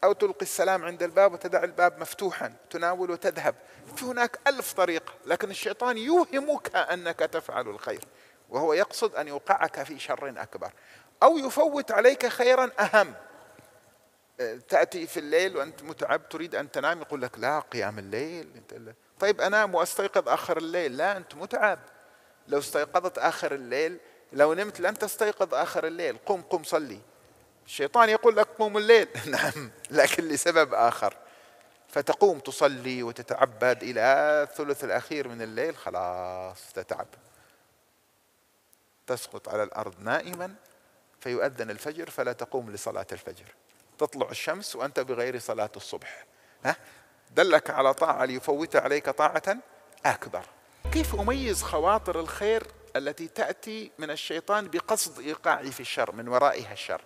أو 0.04 0.12
تلقي 0.12 0.42
السلام 0.42 0.84
عند 0.84 1.02
الباب 1.02 1.32
وتدع 1.32 1.64
الباب 1.64 2.00
مفتوحا 2.00 2.52
تناول 2.70 3.10
وتذهب. 3.10 3.54
في 3.96 4.04
هناك 4.04 4.38
ألف 4.46 4.72
طريقة 4.72 5.12
لكن 5.26 5.50
الشيطان 5.50 5.98
يوهمك 5.98 6.76
أنك 6.76 7.18
تفعل 7.18 7.68
الخير 7.68 8.04
وهو 8.48 8.72
يقصد 8.72 9.14
أن 9.14 9.28
يوقعك 9.28 9.82
في 9.82 9.98
شر 9.98 10.34
أكبر. 10.36 10.72
أو 11.22 11.38
يفوت 11.38 11.92
عليك 11.92 12.26
خيرا 12.26 12.70
أهم. 12.80 13.14
تأتي 14.68 15.06
في 15.06 15.20
الليل 15.20 15.56
وأنت 15.56 15.82
متعب 15.82 16.28
تريد 16.28 16.54
أن 16.54 16.70
تنام 16.70 17.00
يقول 17.00 17.22
لك 17.22 17.38
لا 17.38 17.60
قيام 17.60 17.98
الليل. 17.98 18.62
طيب 19.20 19.40
أنام 19.40 19.74
وأستيقظ 19.74 20.28
آخر 20.28 20.56
الليل. 20.56 20.96
لا 20.96 21.16
أنت 21.16 21.34
متعب. 21.34 21.78
لو 22.48 22.58
استيقظت 22.58 23.18
آخر 23.18 23.54
الليل 23.54 23.98
لو 24.32 24.54
نمت 24.54 24.80
لن 24.80 24.98
تستيقظ 24.98 25.54
آخر 25.54 25.86
الليل. 25.86 26.16
قم 26.26 26.42
قم 26.42 26.62
صلي. 26.62 27.00
الشيطان 27.66 28.08
يقول 28.08 28.36
لك 28.36 28.46
قوم 28.46 28.76
الليل. 28.76 29.08
نعم 29.26 29.70
لكن 29.90 30.28
لسبب 30.28 30.74
آخر. 30.74 31.14
فتقوم 31.88 32.38
تصلي 32.38 33.02
وتتعبد 33.02 33.82
إلى 33.82 34.02
الثلث 34.50 34.84
الأخير 34.84 35.28
من 35.28 35.42
الليل 35.42 35.76
خلاص 35.76 36.72
تتعب. 36.74 37.06
تسقط 39.06 39.48
على 39.48 39.62
الأرض 39.62 39.94
نائما 40.00 40.54
فيؤذن 41.20 41.70
الفجر 41.70 42.10
فلا 42.10 42.32
تقوم 42.32 42.70
لصلاة 42.70 43.06
الفجر. 43.12 43.54
تطلع 43.98 44.30
الشمس 44.30 44.76
وأنت 44.76 45.00
بغير 45.00 45.38
صلاة 45.38 45.70
الصبح. 45.76 46.26
ها؟ 46.64 46.76
دلك 47.30 47.70
على 47.70 47.94
طاعة 47.94 48.24
ليفوت 48.24 48.76
عليك 48.76 49.10
طاعة 49.10 49.56
أكبر. 50.06 50.46
كيف 50.92 51.14
أميز 51.14 51.62
خواطر 51.62 52.20
الخير 52.20 52.66
التي 52.96 53.28
تأتي 53.28 53.90
من 53.98 54.10
الشيطان 54.10 54.68
بقصد 54.68 55.20
إيقاعي 55.20 55.72
في 55.72 55.80
الشر 55.80 56.12
من 56.12 56.28
ورائها 56.28 56.72
الشر؟ 56.72 57.02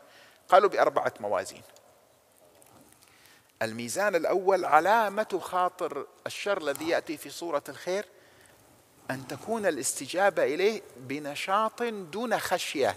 قالوا 0.50 0.69
بأربعة 0.69 1.14
موازين. 1.21 1.62
الميزان 3.62 4.14
الأول 4.14 4.64
علامة 4.64 5.40
خاطر 5.42 6.07
الشر 6.26 6.59
الذي 6.59 6.88
يأتي 6.88 7.16
في 7.16 7.30
صورة 7.30 7.64
الخير 7.69 8.04
أن 9.11 9.28
تكون 9.28 9.66
الاستجابة 9.66 10.45
إليه 10.45 10.83
بنشاط 10.97 11.83
دون 11.83 12.38
خشية. 12.38 12.97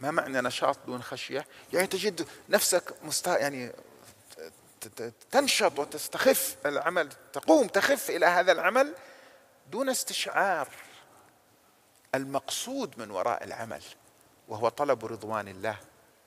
ما 0.00 0.10
معنى 0.10 0.40
نشاط 0.40 0.78
دون 0.86 1.02
خشية؟ 1.02 1.46
يعني 1.72 1.86
تجد 1.86 2.28
نفسك 2.48 2.94
مست... 3.02 3.26
يعني 3.26 3.72
تنشط 5.30 5.78
وتستخف 5.78 6.56
العمل 6.66 7.08
تقوم 7.32 7.66
تخف 7.66 8.10
إلى 8.10 8.26
هذا 8.26 8.52
العمل 8.52 8.94
دون 9.70 9.88
استشعار. 9.88 10.68
المقصود 12.14 12.98
من 12.98 13.10
وراء 13.10 13.44
العمل 13.44 13.82
وهو 14.48 14.68
طلب 14.68 15.04
رضوان 15.04 15.48
الله. 15.48 15.76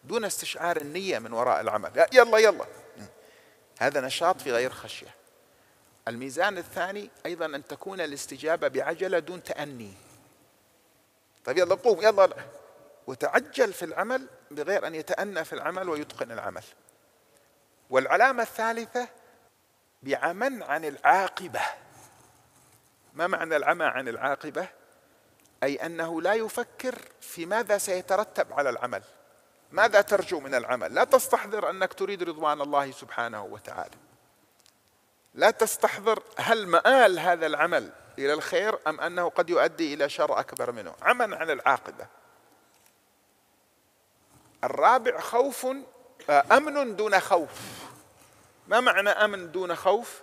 دون 0.08 0.26
استشعار 0.26 0.78
النية 0.78 1.20
من 1.20 1.34
وراء 1.34 1.62
العمل. 1.62 2.06
يلا 2.14 2.38
يلا. 2.38 2.66
هذا 3.80 4.02
نشاط 4.02 4.42
في 4.42 4.52
غير 4.52 4.72
خشية. 4.72 5.16
الميزان 6.08 6.58
الثاني 6.58 7.10
أيضا 7.26 7.46
أن 7.46 7.68
تكون 7.68 8.02
الاستجابة 8.02 8.68
بعجلة 8.68 9.20
دون 9.20 9.44
تأني. 9.44 9.94
طيب 11.46 11.58
يلا 11.58 11.76
قوم 11.76 12.02
يلا. 12.02 12.30
وتعجل 13.08 13.74
في 13.74 13.86
العمل 13.86 14.28
بغير 14.52 14.88
أن 14.88 14.96
يتأنى 14.96 15.46
في 15.46 15.54
العمل 15.54 15.90
ويتقن 15.90 16.32
العمل. 16.32 16.64
والعلامة 17.90 18.44
الثالثة 18.44 19.08
بعمى 20.04 20.64
عن 20.64 20.86
العاقبة. 20.86 21.62
ما 23.14 23.28
معنى 23.28 23.56
العمى 23.56 23.86
عن 23.86 24.08
العاقبة؟ 24.08 24.68
أي 25.64 25.76
أنه 25.76 26.22
لا 26.22 26.34
يفكر 26.34 26.96
في 27.22 27.46
ماذا 27.46 27.78
سيترتب 27.78 28.54
على 28.54 28.70
العمل. 28.70 29.04
ماذا 29.72 30.02
ترجو 30.02 30.40
من 30.40 30.56
العمل؟ 30.56 30.94
لا 30.94 31.04
تستحضر 31.04 31.70
أنك 31.70 31.94
تريد 31.94 32.24
رضوان 32.24 32.62
الله 32.62 32.92
سبحانه 32.92 33.44
وتعالى. 33.44 33.96
لا 35.34 35.52
تستحضر 35.52 36.24
هل 36.38 36.68
مآل 36.68 37.20
هذا 37.20 37.46
العمل 37.46 37.92
إلى 38.20 38.34
الخير 38.34 38.80
أم 38.88 39.02
أنه 39.02 39.30
قد 39.30 39.50
يؤدي 39.50 39.94
إلى 39.94 40.10
شر 40.10 40.40
أكبر 40.40 40.72
منه. 40.72 40.94
عمى 41.02 41.36
عن 41.36 41.50
العاقبة. 41.50 42.08
الرابع 44.64 45.20
خوف 45.20 45.68
أمن 46.30 46.96
دون 46.96 47.20
خوف. 47.20 47.52
ما 48.68 48.80
معنى 48.80 49.10
أمن 49.10 49.52
دون 49.52 49.76
خوف؟ 49.76 50.22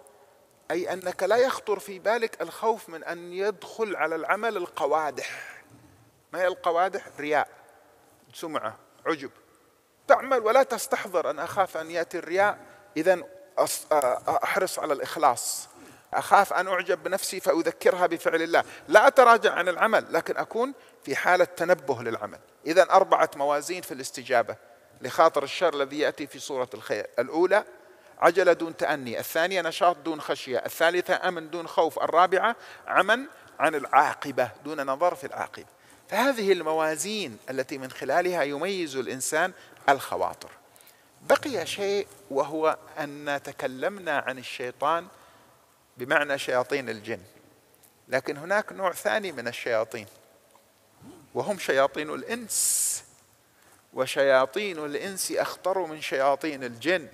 أي 0.71 0.93
أنك 0.93 1.23
لا 1.23 1.37
يخطر 1.37 1.79
في 1.79 1.99
بالك 1.99 2.43
الخوف 2.43 2.89
من 2.89 3.05
أن 3.05 3.33
يدخل 3.33 3.97
على 3.97 4.15
العمل 4.15 4.57
القوادح. 4.57 5.63
ما 6.33 6.41
هي 6.41 6.47
القوادح؟ 6.47 7.07
رياء. 7.19 7.49
سمعة. 8.35 8.84
عجب. 9.07 9.31
تعمل 10.09 10.39
ولا 10.39 10.63
تستحضر 10.63 11.31
أن 11.31 11.39
أخاف 11.39 11.77
أن 11.77 11.91
يأتي 11.91 12.19
الرياء. 12.19 12.59
إذا 12.97 13.23
أحرص 14.29 14.79
على 14.79 14.93
الإخلاص. 14.93 15.69
أخاف 16.15 16.53
أن 16.53 16.69
أعجب 16.69 17.03
بنفسي 17.03 17.41
فأذكرها 17.41 18.07
بفعل 18.07 18.43
الله. 18.43 18.65
لا 18.89 19.07
أتراجع 19.07 19.53
عن 19.53 19.69
العمل 19.69 20.07
لكن 20.11 20.37
أكون 20.37 20.73
في 21.05 21.17
حالة 21.17 21.45
تنبه 21.45 22.03
للعمل. 22.03 22.39
إذا 22.67 22.83
أربعة 22.83 23.31
موازين 23.37 23.83
في 23.83 23.95
الاستجابة 23.95 24.57
لخاطر 25.01 25.43
الشر 25.43 25.75
الذي 25.75 25.99
يأتي 25.99 26.27
في 26.27 26.39
صورة 26.39 26.69
الخير. 26.75 27.07
الأولى 27.19 27.65
عجلة 28.19 28.53
دون 28.53 28.77
تأني. 28.77 29.19
الثانية 29.19 29.63
نشاط 29.63 29.97
دون 29.97 30.21
خشية. 30.21 30.59
الثالثة 30.59 31.29
أمن 31.29 31.51
دون 31.51 31.69
خوف. 31.69 31.99
الرابعة 31.99 32.57
عمن 32.87 33.25
عن 33.59 33.75
العاقبة 33.75 34.51
دون 34.65 34.87
نظر 34.87 35.15
في 35.15 35.27
العاقبة. 35.27 35.67
فهذه 36.09 36.53
الموازين 36.53 37.39
التي 37.51 37.79
من 37.79 37.91
خلالها 37.91 38.43
يميز 38.43 38.97
الإنسان 38.97 39.53
الخواطر. 39.89 40.51
بقي 41.23 41.67
شيء 41.67 42.07
وهو 42.31 42.79
أن 42.99 43.41
تكلمنا 43.45 44.19
عن 44.19 44.39
الشيطان 44.39 45.07
بمعنى 45.97 46.39
شياطين 46.39 46.89
الجن. 46.89 47.21
لكن 48.09 48.37
هناك 48.37 48.73
نوع 48.73 48.93
ثاني 48.93 49.33
من 49.33 49.49
الشياطين 49.49 50.07
وهم 51.35 51.59
شياطين 51.59 52.11
الإنس. 52.11 53.05
وشياطين 53.95 54.85
الإنس 54.85 55.33
أخطر 55.33 55.87
من 55.87 56.01
شياطين 56.01 56.65
الجن 56.65 57.09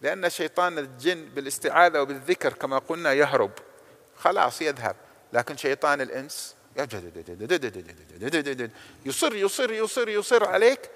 لأن 0.00 0.30
شيطان 0.30 0.78
الجن 0.78 1.24
بالاستعاذة 1.24 2.00
وبالذكر 2.00 2.52
كما 2.52 2.78
قلنا 2.78 3.12
يهرب 3.12 3.50
خلاص 4.16 4.62
يذهب. 4.62 4.96
لكن 5.32 5.56
شيطان 5.56 6.00
الإنس 6.00 6.54
يصر 9.06 9.34
يصر 9.34 9.72
يصر 9.72 10.08
يصر 10.08 10.48
عليك 10.48 10.90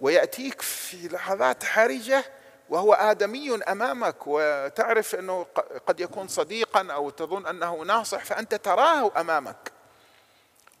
ويأتيك 0.00 0.62
في 0.62 1.08
لحظات 1.08 1.64
حرجة 1.64 2.24
وهو 2.68 2.92
آدمي 2.92 3.54
أمامك 3.54 4.16
وتعرف 4.26 5.14
أنه 5.14 5.46
قد 5.86 6.00
يكون 6.00 6.28
صديقا 6.28 6.92
أو 6.92 7.10
تظن 7.10 7.46
أنه 7.46 7.82
ناصح 7.82 8.24
فأنت 8.24 8.54
تراه 8.54 9.20
أمامك. 9.20 9.72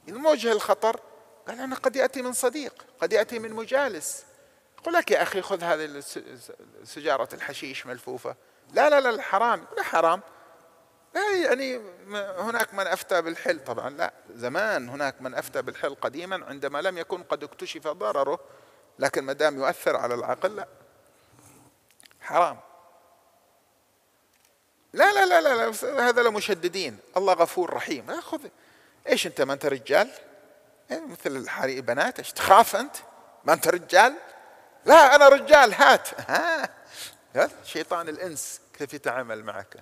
الموجه 0.08 0.52
الخطر 0.52 1.00
قال 1.48 1.60
أنا 1.60 1.76
قد 1.76 1.96
يأتي 1.96 2.22
من 2.22 2.32
صديق 2.32 2.84
قد 3.00 3.12
يأتي 3.12 3.38
من 3.38 3.52
مجالس. 3.52 4.24
يقول 4.78 4.94
لك 4.94 5.10
يا 5.10 5.22
أخي 5.22 5.42
خذ 5.42 5.62
هذه 5.62 6.02
سجارة 6.84 7.28
الحشيش 7.34 7.86
ملفوفة. 7.86 8.36
لا 8.72 8.90
لا 8.90 9.00
لا 9.00 9.22
حرام. 9.22 9.66
لا 9.76 9.82
حرام. 9.82 10.20
لا 11.14 11.36
يعني 11.36 11.80
هناك 12.38 12.74
من 12.74 12.86
أفتى 12.86 13.22
بالحل 13.22 13.64
طبعا 13.64 13.90
لا 13.90 14.12
زمان 14.34 14.88
هناك 14.88 15.22
من 15.22 15.34
أفتى 15.34 15.62
بالحل 15.62 15.94
قديما 15.94 16.44
عندما 16.44 16.82
لم 16.82 16.98
يكن 16.98 17.22
قد 17.22 17.44
اكتشف 17.44 17.88
ضرره 17.88 18.40
لكن 18.98 19.24
ما 19.24 19.32
دام 19.32 19.58
يؤثر 19.58 19.96
على 19.96 20.14
العقل 20.14 20.56
لا. 20.56 20.68
حرام. 22.20 22.60
لا 24.92 25.12
لا 25.12 25.26
لا 25.26 25.40
لا, 25.40 25.70
لا 25.70 26.08
هذا 26.08 26.22
لمشددين. 26.22 26.98
الله 27.16 27.32
غفور 27.32 27.72
رحيم. 27.74 28.20
خذ. 28.20 28.40
إيش 29.08 29.26
أنت 29.26 29.40
ما 29.40 29.52
أنت 29.52 29.66
رجال؟ 29.66 30.10
إيه 30.90 31.06
مثل 31.06 31.36
الحريق 31.36 31.82
بنات 31.82 32.18
إيش 32.18 32.32
تخاف 32.32 32.76
أنت؟ 32.76 32.96
ما 33.44 33.52
أنت 33.52 33.68
رجال؟ 33.68 34.14
لا 34.84 35.14
أنا 35.14 35.28
رجال 35.28 35.74
هات. 35.74 36.08
ها 36.30 36.68
شيطان 37.64 38.08
الإنس 38.08 38.60
كيف 38.78 38.94
يتعامل 38.94 39.44
معك؟ 39.44 39.76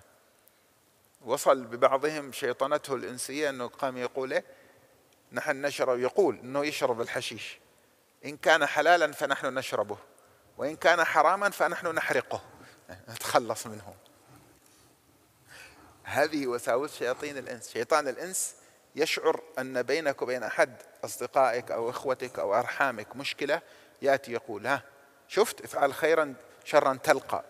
وصل 1.21 1.65
ببعضهم 1.65 2.33
شيطنته 2.33 2.95
الإنسية 2.95 3.51
إنه 3.51 3.67
قام 3.67 3.97
يقول 3.97 4.33
إيه؟ 4.33 4.45
نحن 5.33 5.63
نشرب. 5.63 5.99
يقول 5.99 6.39
إنه 6.39 6.67
يشرب 6.67 7.01
الحشيش. 7.01 7.59
إن 8.25 8.37
كان 8.37 8.67
حلالا 8.67 9.13
فنحن 9.13 9.59
نشربه. 9.59 9.99
وإن 10.59 10.77
كان 10.77 11.05
حراما 11.05 11.51
فنحن 11.51 11.87
نحرقه. 11.87 12.43
نتخلص 13.11 13.67
منه. 13.67 13.95
هذه 16.03 16.47
وساوس 16.47 16.99
شياطين 16.99 17.39
الإنس. 17.39 17.69
شيطان 17.69 18.09
الإنس 18.09 18.55
يشعر 18.97 19.41
أن 19.59 19.83
بينك 19.83 20.23
وبين 20.23 20.43
أحد 20.43 20.77
أصدقائك 21.05 21.71
أو 21.71 21.91
إخوتك 21.91 22.39
أو 22.39 22.55
أرحامك 22.55 23.17
مشكلة 23.17 23.63
يأتي 24.03 24.33
يقول 24.33 24.67
ها 24.67 24.83
شفت 25.29 25.65
افعل 25.65 25.95
خيرا 25.95 26.35
شرا 26.65 26.99
تلقى. 27.03 27.45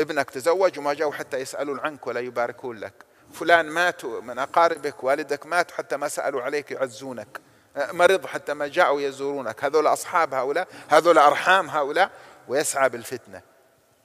ابنك 0.00 0.30
تزوج 0.30 0.78
وما 0.78 0.94
جاءوا 0.94 1.12
حتى 1.12 1.36
يسالوا 1.36 1.80
عنك 1.80 2.06
ولا 2.06 2.20
يباركون 2.20 2.78
لك. 2.78 2.92
فلان 3.32 3.66
مات 3.66 4.04
من 4.04 4.38
أقاربك 4.38 5.04
والدك 5.04 5.46
مات 5.46 5.70
حتى 5.70 5.96
ما 5.96 6.08
سألوا 6.08 6.42
عليك 6.42 6.70
يعزونك. 6.70 7.40
مرض 7.76 8.26
حتى 8.26 8.54
ما 8.54 8.68
جاءوا 8.68 9.00
يزورونك. 9.00 9.64
هذول 9.64 9.86
أصحاب 9.86 10.34
هؤلاء 10.34 10.68
هذول 10.88 11.18
أرحام 11.18 11.70
هؤلاء. 11.70 12.10
ويسعى 12.48 12.88
بالفتنة. 12.88 13.42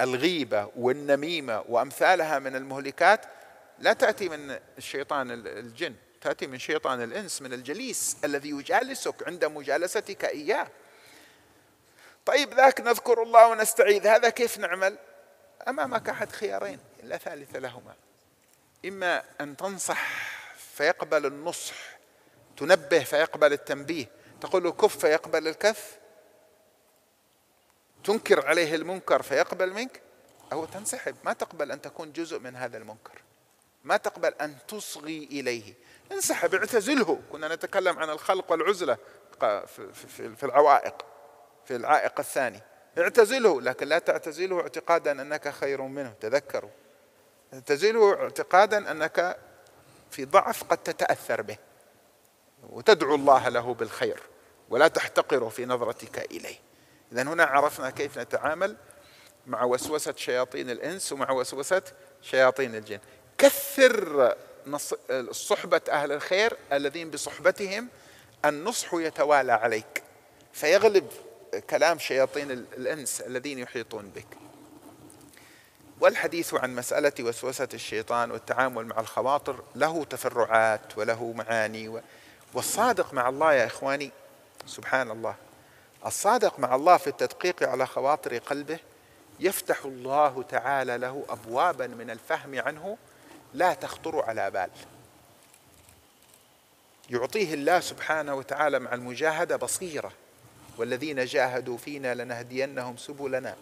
الغيبة 0.01 0.71
والنميمة 0.75 1.63
وأمثالها 1.69 2.39
من 2.39 2.55
المهلكات 2.55 3.25
لا 3.79 3.93
تأتي 3.93 4.29
من 4.29 4.59
الشيطان 4.77 5.31
الجن 5.31 5.95
تأتي 6.21 6.47
من 6.47 6.59
شيطان 6.59 7.01
الإنس 7.01 7.41
من 7.41 7.53
الجليس 7.53 8.17
الذي 8.23 8.49
يجالسك 8.49 9.27
عند 9.27 9.45
مجالستك 9.45 10.25
إياه. 10.25 10.67
طيب 12.25 12.53
ذاك 12.53 12.81
نذكر 12.81 13.23
الله 13.23 13.47
ونستعيذ. 13.47 14.07
هذا 14.07 14.29
كيف 14.29 14.57
نعمل؟ 14.57 14.97
أمامك 15.67 16.09
أحد 16.09 16.31
خيارين 16.31 16.79
لا 17.03 17.17
ثالث 17.17 17.55
لهما. 17.55 17.93
إما 18.85 19.23
أن 19.41 19.57
تنصح 19.57 20.07
فيقبل 20.55 21.25
النصح 21.25 21.75
تنبه 22.57 23.03
فيقبل 23.03 23.53
التنبيه 23.53 24.05
تقول 24.41 24.63
له 24.63 24.71
كف 24.71 24.97
فيقبل 24.97 25.47
الكف 25.47 25.97
تنكر 28.03 28.47
عليه 28.47 28.75
المنكر 28.75 29.21
فيقبل 29.21 29.73
منك 29.73 30.01
أو 30.51 30.65
تنسحب. 30.65 31.15
ما 31.23 31.33
تقبل 31.33 31.71
أن 31.71 31.81
تكون 31.81 32.11
جزء 32.11 32.39
من 32.39 32.55
هذا 32.55 32.77
المنكر. 32.77 33.21
ما 33.83 33.97
تقبل 33.97 34.33
أن 34.41 34.55
تصغي 34.67 35.23
إليه. 35.31 35.73
انسحب 36.11 36.55
اعتزله. 36.55 37.21
كنا 37.31 37.55
نتكلم 37.55 37.99
عن 37.99 38.09
الخلق 38.09 38.51
والعزلة 38.51 38.97
في 40.09 40.43
العوائق 40.43 41.05
في 41.65 41.75
العائق 41.75 42.19
الثاني. 42.19 42.61
اعتزله 42.99 43.61
لكن 43.61 43.87
لا 43.87 43.99
تعتزله 43.99 44.61
اعتقادا 44.61 45.11
أنك 45.11 45.49
خير 45.49 45.81
منه. 45.81 46.13
تذكروا 46.21 46.69
اعتزله 47.53 48.13
اعتقادا 48.13 48.91
أنك 48.91 49.37
في 50.11 50.25
ضعف 50.25 50.63
قد 50.63 50.77
تتأثر 50.77 51.41
به. 51.41 51.57
وتدعو 52.69 53.15
الله 53.15 53.49
له 53.49 53.73
بالخير 53.73 54.19
ولا 54.69 54.87
تحتقره 54.87 55.49
في 55.49 55.65
نظرتك 55.65 56.31
إليه. 56.31 56.57
إذا 57.11 57.21
هنا 57.21 57.43
عرفنا 57.43 57.89
كيف 57.89 58.19
نتعامل 58.19 58.77
مع 59.47 59.63
وسوسة 59.63 60.13
شياطين 60.17 60.69
الإنس 60.69 61.11
ومع 61.11 61.31
وسوسة 61.31 61.81
شياطين 62.21 62.75
الجن. 62.75 62.99
كثر 63.37 64.35
صحبة 65.31 65.81
أهل 65.89 66.11
الخير 66.11 66.57
الذين 66.73 67.09
بصحبتهم 67.09 67.87
النصح 68.45 68.93
يتوالى 68.93 69.51
عليك. 69.51 70.03
فيغلب 70.53 71.07
كلام 71.69 71.99
شياطين 71.99 72.51
الإنس 72.51 73.21
الذين 73.21 73.59
يحيطون 73.59 74.11
بك. 74.15 74.27
والحديث 76.01 76.53
عن 76.53 76.75
مسألة 76.75 77.13
وسوسة 77.19 77.67
الشيطان 77.73 78.31
والتعامل 78.31 78.85
مع 78.85 78.99
الخواطر 78.99 79.63
له 79.75 80.03
تفرعات 80.03 80.97
وله 80.97 81.33
معاني 81.37 82.01
والصادق 82.53 83.13
مع 83.13 83.29
الله 83.29 83.53
يا 83.53 83.65
إخواني 83.65 84.11
سبحان 84.65 85.11
الله 85.11 85.35
الصادق 86.05 86.59
مع 86.59 86.75
الله 86.75 86.97
في 86.97 87.07
التدقيق 87.07 87.69
على 87.69 87.87
خواطر 87.87 88.37
قلبه 88.37 88.79
يفتح 89.39 89.85
الله 89.85 90.43
تعالى 90.43 90.97
له 90.97 91.25
ابوابا 91.29 91.87
من 91.87 92.09
الفهم 92.09 92.59
عنه 92.59 92.97
لا 93.53 93.73
تخطر 93.73 94.21
على 94.21 94.51
بال. 94.51 94.69
يعطيه 97.09 97.53
الله 97.53 97.79
سبحانه 97.79 98.35
وتعالى 98.35 98.79
مع 98.79 98.93
المجاهدة 98.93 99.55
بصيرة. 99.55 100.11
والذين 100.79 101.25
جاهدوا 101.25 101.77
فينا 101.77 102.15
لنهدينهم 102.15 102.97
سبلنا. 102.97 103.55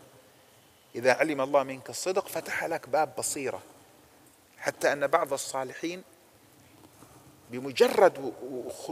إذا 0.95 1.13
علم 1.13 1.41
الله 1.41 1.63
منك 1.63 1.89
الصدق 1.89 2.27
فتح 2.27 2.65
لك 2.65 2.89
باب 2.89 3.15
بصيرة. 3.17 3.61
حتى 4.57 4.93
أن 4.93 5.07
بعض 5.07 5.33
الصالحين 5.33 6.03
بمجرد 7.51 8.33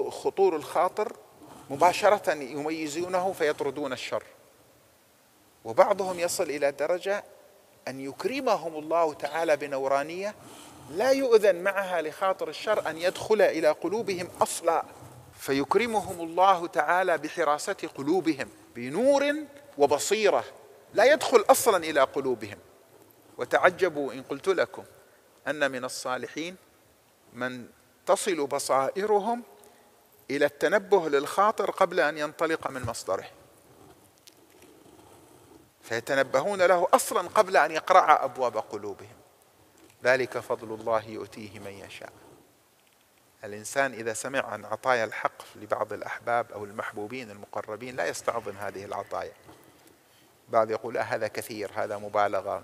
خطور 0.10 0.56
الخاطر 0.56 1.16
مباشرة 1.70 2.34
يميزونه 2.34 3.34
فيطردون 3.34 3.94
الشر. 3.94 4.24
وبعضهم 5.66 6.20
يصل 6.20 6.44
إلى 6.44 6.72
درجة 6.72 7.24
أن 7.88 8.00
يكرمهم 8.00 8.76
الله 8.76 9.14
تعالى 9.14 9.58
بنورانية 9.58 10.36
لا 10.92 11.12
يؤذن 11.12 11.56
معها 11.56 12.02
لخاطر 12.02 12.50
الشر 12.50 12.90
أن 12.90 12.98
يدخل 12.98 13.42
إلى 13.42 13.72
قلوبهم 13.72 14.30
أصلا. 14.42 14.84
فيكرمهم 15.38 16.22
الله 16.22 16.68
تعالى 16.68 17.18
بحراسة 17.18 17.90
قلوبهم 17.96 18.50
بنور 18.76 19.36
وبصيرة 19.78 20.44
لا 20.94 21.04
يدخل 21.04 21.46
أصلا 21.50 21.78
إلى 21.78 22.02
قلوبهم. 22.02 22.58
وتعجبوا 23.38 24.14
إن 24.14 24.24
قلت 24.24 24.48
لكم 24.48 24.84
أن 25.48 25.72
من 25.72 25.86
الصالحين 25.86 26.56
من 27.34 27.68
تصل 28.06 28.48
بصائرهم 28.48 29.44
إلى 30.32 30.46
التنبه 30.46 31.10
للخاطر 31.10 31.72
قبل 31.72 32.00
أن 32.00 32.18
ينطلق 32.18 32.70
من 32.70 32.86
مصدره. 32.86 33.30
فيتنبهون 35.82 36.62
له 36.62 36.88
أصلا 36.94 37.22
قبل 37.22 37.58
أن 37.58 37.72
يقرع 37.72 38.24
أبواب 38.24 38.58
قلوبهم. 38.58 39.16
ذلك 40.04 40.38
فضل 40.38 40.74
الله 40.74 41.10
يؤتيه 41.10 41.60
من 41.60 41.72
يشاء. 41.72 42.14
الإنسان 43.44 43.94
إذا 43.94 44.14
سمع 44.14 44.46
عن 44.46 44.66
عطايا 44.66 45.04
الحق 45.04 45.44
لبعض 45.56 45.94
الأحباب 45.94 46.52
أو 46.52 46.66
المحبوبين 46.66 47.32
المقربين 47.32 47.96
لا 47.96 48.08
يستعظم 48.08 48.58
هذه 48.58 48.86
العطايا. 48.86 49.32
بعض 50.50 50.72
يقول 50.72 50.98
هذا 50.98 51.28
كثير 51.28 51.72
هذا 51.76 51.98
مبالغة 51.98 52.64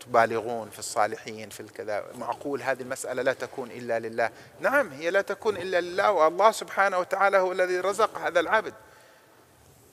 تبالغون 0.00 0.70
في 0.70 0.78
الصالحين 0.78 1.50
في 1.50 1.60
الكذا. 1.60 2.04
معقول 2.14 2.62
هذه 2.62 2.82
المسألة 2.82 3.22
لا 3.22 3.32
تكون 3.32 3.70
إلا 3.70 3.98
لله؟ 3.98 4.30
نعم 4.60 4.88
هي 4.88 5.10
لا 5.10 5.20
تكون 5.20 5.56
إلا 5.56 5.80
لله 5.80 6.12
والله 6.12 6.50
سبحانه 6.50 6.98
وتعالى 6.98 7.38
هو 7.38 7.52
الذي 7.52 7.80
رزق 7.80 8.18
هذا 8.18 8.40
العبد. 8.40 8.74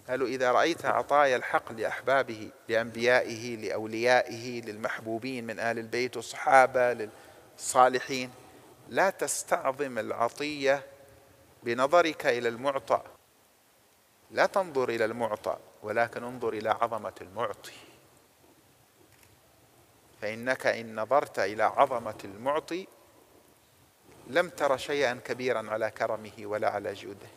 قالوا 0.10 0.28
إذا 0.28 0.52
رأيت 0.52 0.86
عطايا 0.86 1.36
الحق 1.36 1.72
لأحبابه 1.72 2.50
لأنبيائه 2.70 3.56
لأوليائه 3.56 4.62
للمحبوبين 4.62 5.48
من 5.48 5.60
آل 5.60 5.80
البيت 5.80 6.18
والصحابة 6.18 7.10
للصالحين 7.58 8.32
لا 8.90 9.10
تستعظم 9.10 9.98
العطية 9.98 10.86
بنظرك 11.64 12.26
إلى 12.26 12.50
المعطى. 12.50 13.02
لا 14.32 14.46
تنظر 14.46 14.90
إلى 14.90 15.06
المعطى 15.06 15.58
ولكن 15.84 16.24
انظر 16.24 16.54
إلى 16.54 16.70
عظمة 16.70 17.14
المعطي. 17.22 17.74
فإنك 20.22 20.68
إن 20.68 21.02
نظرت 21.02 21.40
إلى 21.40 21.64
عظمة 21.64 22.18
المعطي 22.24 22.88
لم 24.28 24.50
تر 24.50 24.78
شيئا 24.78 25.20
كبيرا 25.26 25.70
على 25.70 25.92
كرمه 25.92 26.34
ولا 26.40 26.70
على 26.70 26.94
جوده. 26.94 27.28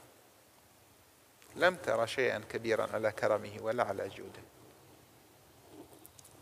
لم 1.56 1.76
تر 1.76 2.06
شيئا 2.06 2.42
كبيرا 2.50 2.88
على 2.92 3.12
كرمه 3.12 3.56
ولا 3.60 3.84
على 3.84 4.08
جوده. 4.08 4.42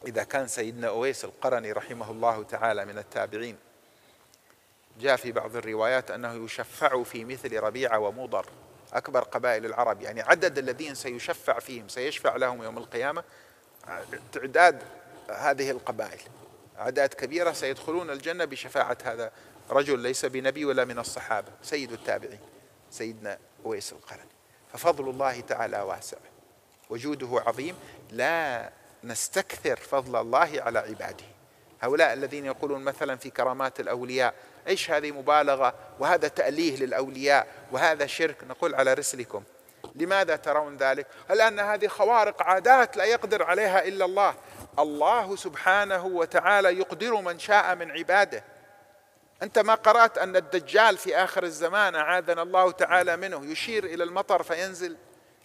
إذا 0.07 0.25
كان 0.25 0.47
سيدنا 0.47 0.89
أويس 0.89 1.25
القرني 1.25 1.73
رحمه 1.73 2.11
الله 2.11 2.43
تعالى 2.43 2.85
من 2.85 2.99
التابعين 2.99 3.59
جاء 5.01 5.17
في 5.17 5.33
بعض 5.33 5.57
الروايات 5.57 6.11
أنه 6.11 6.45
يشفع 6.45 7.03
في 7.03 7.25
مثل 7.25 7.59
ربيعة 7.59 7.99
ومضر 7.99 8.47
أكبر 8.93 9.21
قبائل 9.21 9.67
العرب 9.67 10.03
يعني 10.03 10.21
عدد 10.21 10.59
الذين 10.59 10.95
سيشفع 10.95 11.59
فيهم 11.59 11.89
سيشفع 11.89 12.37
لهم 12.37 12.63
يوم 12.63 12.79
القيامة 12.79 13.25
تعداد 14.33 14.83
هذه 15.31 15.71
القبائل 15.71 16.21
أعداد 16.79 17.15
كبيرة 17.15 17.53
سيدخلون 17.53 18.11
الجنة 18.11 18.45
بشفاعة 18.45 18.99
هذا 19.05 19.33
رجل 19.71 19.99
ليس 19.99 20.25
بنبي 20.25 20.65
ولا 20.65 20.85
من 20.85 20.99
الصحابة 20.99 21.49
سيد 21.63 21.93
التابعين 21.93 22.41
سيدنا 22.91 23.39
أويس 23.67 23.93
القرني. 23.93 24.31
ففضل 24.73 25.11
الله 25.11 25.41
تعالى 25.41 25.81
واسع 25.81 26.17
وجوده 26.91 27.43
عظيم 27.47 27.75
لا 28.11 28.71
نستكثر 29.05 29.77
فضل 29.77 30.21
الله 30.21 30.51
على 30.63 30.79
عباده. 30.79 31.25
هؤلاء 31.81 32.13
الذين 32.13 32.47
يقولون 32.47 32.85
مثلا 32.85 33.17
في 33.17 33.31
كرامات 33.31 33.81
الأولياء 33.81 34.35
إيش 34.69 34.91
هذه 34.91 35.11
مبالغة؟ 35.11 35.75
وهذا 35.99 36.29
تأليه 36.29 36.77
للأولياء 36.77 37.47
وهذا 37.73 38.07
شرك. 38.07 38.45
نقول 38.45 38.75
على 38.75 38.95
رسلكم 38.95 39.43
لماذا 39.95 40.37
ترون 40.37 40.77
ذلك؟ 40.77 41.07
هل 41.31 41.41
أن 41.41 41.61
هذه 41.61 41.87
خوارق 41.87 42.43
عادات 42.43 42.97
لا 42.97 43.05
يقدر 43.05 43.43
عليها 43.43 43.85
إلا 43.85 44.05
الله. 44.05 44.35
الله 44.79 45.37
سبحانه 45.37 46.07
وتعالى 46.07 46.79
يقدر 46.79 47.15
من 47.15 47.39
شاء 47.39 47.75
من 47.75 47.91
عباده. 47.91 48.45
أنت 49.43 49.59
ما 49.59 49.75
قرأت 49.75 50.19
أن 50.19 50.37
الدجال 50.37 50.99
في 50.99 51.17
آخر 51.17 51.43
الزمان 51.43 51.95
أعاذنا 51.95 52.43
الله 52.43 52.73
تعالى 52.73 53.17
منه؟ 53.17 53.47
يشير 53.47 53.85
إلى 53.85 54.05
المطر 54.05 54.43
فينزل 54.43 54.97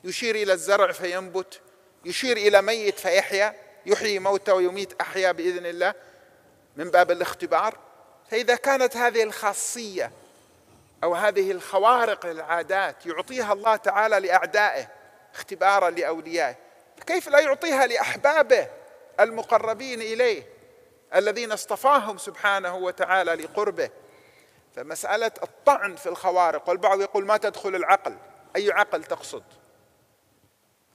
يشير 0.04 0.36
إلى 0.36 0.54
الزرع 0.54 0.92
فينبت 0.92 1.62
يشير 2.06 2.38
إلى 2.38 2.62
ميت 2.62 3.00
فيحيا 3.00 3.56
يحيي 3.86 4.20
موتى 4.20 4.52
ويميت 4.52 5.02
أحيا 5.02 5.32
بإذن 5.32 5.66
الله. 5.66 5.94
من 6.76 6.90
باب 6.90 7.12
الاختبار 7.12 7.78
فإذا 8.34 8.56
كانت 8.56 8.98
هذه 8.98 9.24
الخاصية 9.24 10.12
أو 11.04 11.16
هذه 11.16 11.52
الخوارق 11.52 12.26
للعادات 12.26 13.06
يعطيها 13.06 13.54
الله 13.54 13.76
تعالى 13.76 14.20
لأعدائه 14.20 14.88
اختبارا 15.34 15.90
لأوليائه 15.90 16.56
كيف 17.08 17.28
لا 17.30 17.40
يعطيها 17.40 17.88
لأحبابه 17.88 18.68
المقربين 19.20 20.02
إليه 20.02 20.44
الذين 21.16 21.52
اصطفاهم 21.52 22.18
سبحانه 22.18 22.76
وتعالى 22.76 23.34
لقربه؟ 23.34 23.90
فمسألة 24.76 25.32
الطعن 25.44 25.96
في 25.96 26.10
الخوارق 26.10 26.70
والبعض 26.70 27.02
يقول 27.02 27.26
ما 27.26 27.38
تدخل 27.38 27.76
العقل؟ 27.76 28.18
أي 28.56 28.72
عقل 28.72 29.04
تقصد؟ 29.04 29.44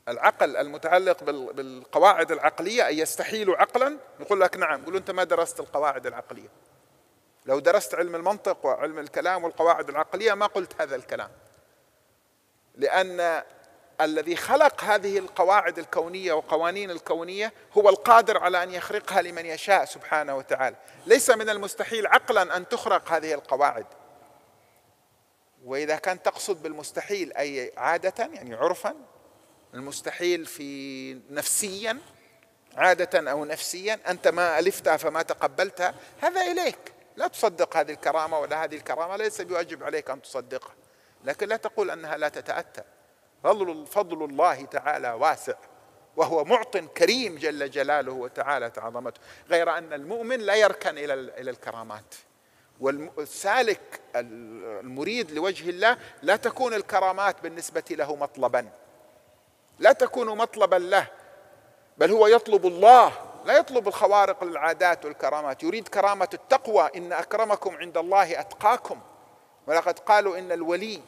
العقل 0.08 0.56
المتعلق 0.56 1.24
بالقواعد 1.24 2.32
العقلية 2.32 2.88
أن 2.88 2.98
يستحيل 2.98 3.50
عقلا؟ 3.50 3.96
يقول 4.20 4.40
لك 4.40 4.56
نعم 4.56 4.82
يقول 4.82 4.96
أنت 4.96 5.10
ما 5.10 5.24
درست 5.24 5.60
القواعد 5.60 6.06
العقلية. 6.06 6.67
لو 7.48 7.58
درست 7.58 7.94
علم 7.94 8.14
المنطق 8.14 8.66
وعلم 8.66 8.98
الكلام 8.98 9.44
والقواعد 9.44 9.88
العقلية 9.88 10.34
ما 10.34 10.46
قلت 10.46 10.80
هذا 10.80 10.96
الكلام. 10.96 11.30
لأن 12.74 13.42
الذي 14.00 14.36
خلق 14.36 14.84
هذه 14.84 15.18
القواعد 15.18 15.78
الكونية 15.78 16.32
وقوانين 16.32 16.90
الكونية 16.90 17.52
هو 17.78 17.88
القادر 17.88 18.38
على 18.38 18.62
أن 18.62 18.70
يخرقها 18.70 19.22
لمن 19.22 19.46
يشاء 19.46 19.84
سبحانه 19.84 20.36
وتعالى. 20.36 20.76
ليس 21.06 21.30
من 21.30 21.50
المستحيل 21.50 22.06
عقلا 22.06 22.56
أن 22.56 22.68
تخرق 22.68 23.12
هذه 23.12 23.34
القواعد. 23.34 23.86
وإذا 25.64 25.96
كان 25.96 26.22
تقصد 26.22 26.62
بالمستحيل 26.62 27.32
أي 27.32 27.72
عادة 27.76 28.24
يعني 28.24 28.54
عرفا 28.54 28.94
المستحيل 29.74 30.46
في 30.46 31.12
نفسيا 31.30 31.98
عادة 32.76 33.30
أو 33.30 33.44
نفسيا 33.44 33.98
أنت 34.08 34.28
ما 34.28 34.58
الفتها 34.58 34.96
فما 34.96 35.22
تقبلتها 35.22 35.94
هذا 36.20 36.40
إليك. 36.40 36.97
لا 37.18 37.26
تصدق 37.26 37.76
هذه 37.76 37.90
الكرامة 37.90 38.38
ولا 38.38 38.64
هذه 38.64 38.76
الكرامة 38.76 39.16
ليس 39.16 39.40
بواجب 39.40 39.84
عليك 39.84 40.10
أن 40.10 40.22
تصدقها 40.22 40.74
لكن 41.24 41.48
لا 41.48 41.56
تقول 41.56 41.90
أنها 41.90 42.16
لا 42.16 42.28
تتأتى. 42.28 42.82
فضل 43.44 43.86
فضل 43.86 44.24
الله 44.24 44.64
تعالى 44.64 45.10
واسع 45.12 45.54
وهو 46.16 46.44
معط 46.44 46.76
كريم 46.76 47.36
جل 47.36 47.70
جلاله 47.70 48.12
وتعالى 48.12 48.72
عظمته 48.76 49.20
غير 49.48 49.78
أن 49.78 49.92
المؤمن 49.92 50.40
لا 50.40 50.54
يركن 50.54 50.98
إلى 50.98 51.14
إلى 51.14 51.50
الكرامات. 51.50 52.14
والسالك 52.80 54.00
المريد 54.16 55.30
لوجه 55.30 55.70
الله 55.70 55.98
لا 56.22 56.36
تكون 56.36 56.74
الكرامات 56.74 57.40
بالنسبة 57.42 57.84
له 57.90 58.16
مطلبا. 58.16 58.68
لا 59.78 59.92
تكون 59.92 60.38
مطلبا 60.38 60.76
له 60.76 61.06
بل 61.98 62.10
هو 62.10 62.26
يطلب 62.26 62.66
الله 62.66 63.27
لا 63.48 63.58
يطلب 63.58 63.88
الخوارق 63.88 64.44
للعادات 64.44 65.04
والكرامات. 65.04 65.62
يريد 65.62 65.88
كرامة 65.88 66.28
التقوى. 66.34 66.90
إن 66.96 67.12
أكرمكم 67.12 67.76
عند 67.76 67.96
الله 67.98 68.40
أتقاكم. 68.40 69.00
ولقد 69.66 69.98
قالوا 69.98 70.38
إن 70.38 70.52
الولي 70.52 71.02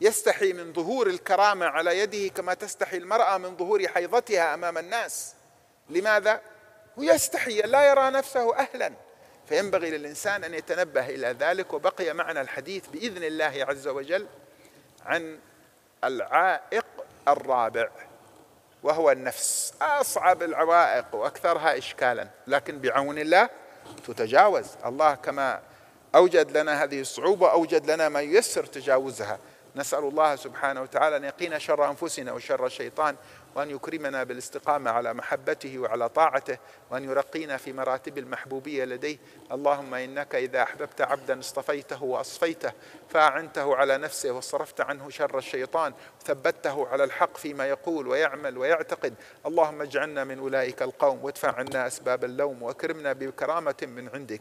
يستحي 0.00 0.52
من 0.52 0.72
ظهور 0.72 1.06
الكرامة 1.06 1.66
على 1.66 1.98
يده 1.98 2.34
كما 2.34 2.54
تستحي 2.54 2.96
المرأة 2.96 3.38
من 3.38 3.56
ظهور 3.56 3.88
حيضتها 3.88 4.54
أمام 4.54 4.78
الناس. 4.78 5.34
لماذا؟ 5.90 6.40
هو 6.98 7.02
يستحي 7.02 7.60
لا 7.60 7.90
يرى 7.90 8.10
نفسه 8.10 8.56
أهلا. 8.56 8.92
فينبغي 9.48 9.90
للإنسان 9.90 10.44
أن 10.44 10.54
يتنبه 10.54 11.06
إلى 11.06 11.26
ذلك. 11.26 11.72
وبقي 11.72 12.12
معنا 12.12 12.40
الحديث 12.40 12.86
بإذن 12.86 13.24
الله 13.24 13.66
عز 13.68 13.88
وجل 13.88 14.26
عن 15.06 15.38
العائق 16.04 16.86
الرابع. 17.28 17.88
وهو 18.82 19.10
النفس. 19.10 19.74
أصعب 19.82 20.42
العوائق 20.42 21.14
وأكثرها 21.14 21.78
اشكالا. 21.78 22.28
لكن 22.46 22.78
بعون 22.78 23.18
الله 23.18 23.48
تتجاوز. 24.06 24.66
الله 24.86 25.14
كما 25.14 25.60
أوجد 26.14 26.56
لنا 26.56 26.84
هذه 26.84 27.00
الصعوبة 27.00 27.52
أوجد 27.52 27.90
لنا 27.90 28.08
ما 28.08 28.20
ييسر 28.20 28.66
تجاوزها. 28.66 29.38
نسأل 29.76 30.04
الله 30.04 30.36
سبحانه 30.36 30.82
وتعالى 30.82 31.16
أن 31.16 31.24
يقينا 31.24 31.58
شر 31.58 31.90
أنفسنا 31.90 32.32
وشر 32.32 32.66
الشيطان 32.66 33.16
وأن 33.58 33.70
يكرمنا 33.70 34.24
بالاستقامة 34.24 34.90
على 34.90 35.14
محبته 35.14 35.78
وعلى 35.78 36.08
طاعته 36.08 36.58
وأن 36.90 37.04
يرقينا 37.04 37.56
في 37.56 37.72
مراتب 37.72 38.18
المحبوبية 38.18 38.84
لديه. 38.84 39.16
اللهم 39.52 39.94
إنك 39.94 40.34
إذا 40.34 40.62
أحببت 40.62 41.00
عبدا 41.00 41.38
اصطفيته 41.38 42.02
وأصفيته 42.02 42.72
فأعنته 43.08 43.76
على 43.76 43.98
نفسه 43.98 44.32
وصرفت 44.32 44.80
عنه 44.80 45.10
شر 45.10 45.38
الشيطان 45.38 45.92
وثبته 46.20 46.88
على 46.88 47.04
الحق 47.04 47.36
فيما 47.36 47.66
يقول 47.66 48.08
ويعمل 48.08 48.58
ويعتقد. 48.58 49.14
اللهم 49.46 49.82
اجعلنا 49.82 50.24
من 50.24 50.38
أولئك 50.38 50.82
القوم 50.82 51.24
وادفع 51.24 51.52
عنا 51.52 51.86
أسباب 51.86 52.24
اللوم 52.24 52.62
وأكرمنا 52.62 53.12
بكرامة 53.12 53.76
من 53.82 54.08
عندك. 54.14 54.40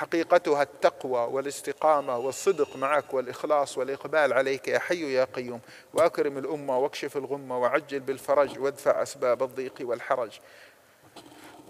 حقيقتها 0.00 0.62
التقوى 0.62 1.20
والاستقامة 1.20 2.18
والصدق 2.18 2.76
معك 2.76 3.14
والإخلاص 3.14 3.78
والإقبال 3.78 4.32
عليك 4.32 4.68
يا 4.68 4.78
حي 4.78 5.12
يا 5.12 5.24
قيوم. 5.24 5.60
وأكرم 5.94 6.38
الأمة 6.38 6.78
واكشف 6.78 7.16
الغمة 7.16 7.58
وعجل 7.58 8.00
بالفرج 8.00 8.58
وادفع 8.58 9.02
أسباب 9.02 9.42
الضيق 9.42 9.74
والحرج. 9.80 10.38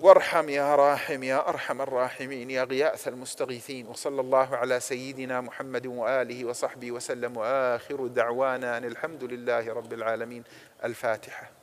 وارحم 0.00 0.48
يا 0.48 0.76
راحم 0.76 1.22
يا 1.22 1.48
أرحم 1.48 1.80
الراحمين 1.80 2.50
يا 2.50 2.64
غياث 2.64 3.08
المستغيثين. 3.08 3.86
وصلى 3.86 4.20
الله 4.20 4.56
على 4.56 4.80
سيدنا 4.80 5.40
محمد 5.40 5.86
وآله 5.86 6.44
وصحبه 6.44 6.92
وسلم. 6.92 7.36
وآخر 7.36 8.06
دعوانا 8.06 8.78
أن 8.78 8.84
الحمد 8.84 9.24
لله 9.24 9.72
رب 9.72 9.92
العالمين. 9.92 10.44
الفاتحة. 10.84 11.59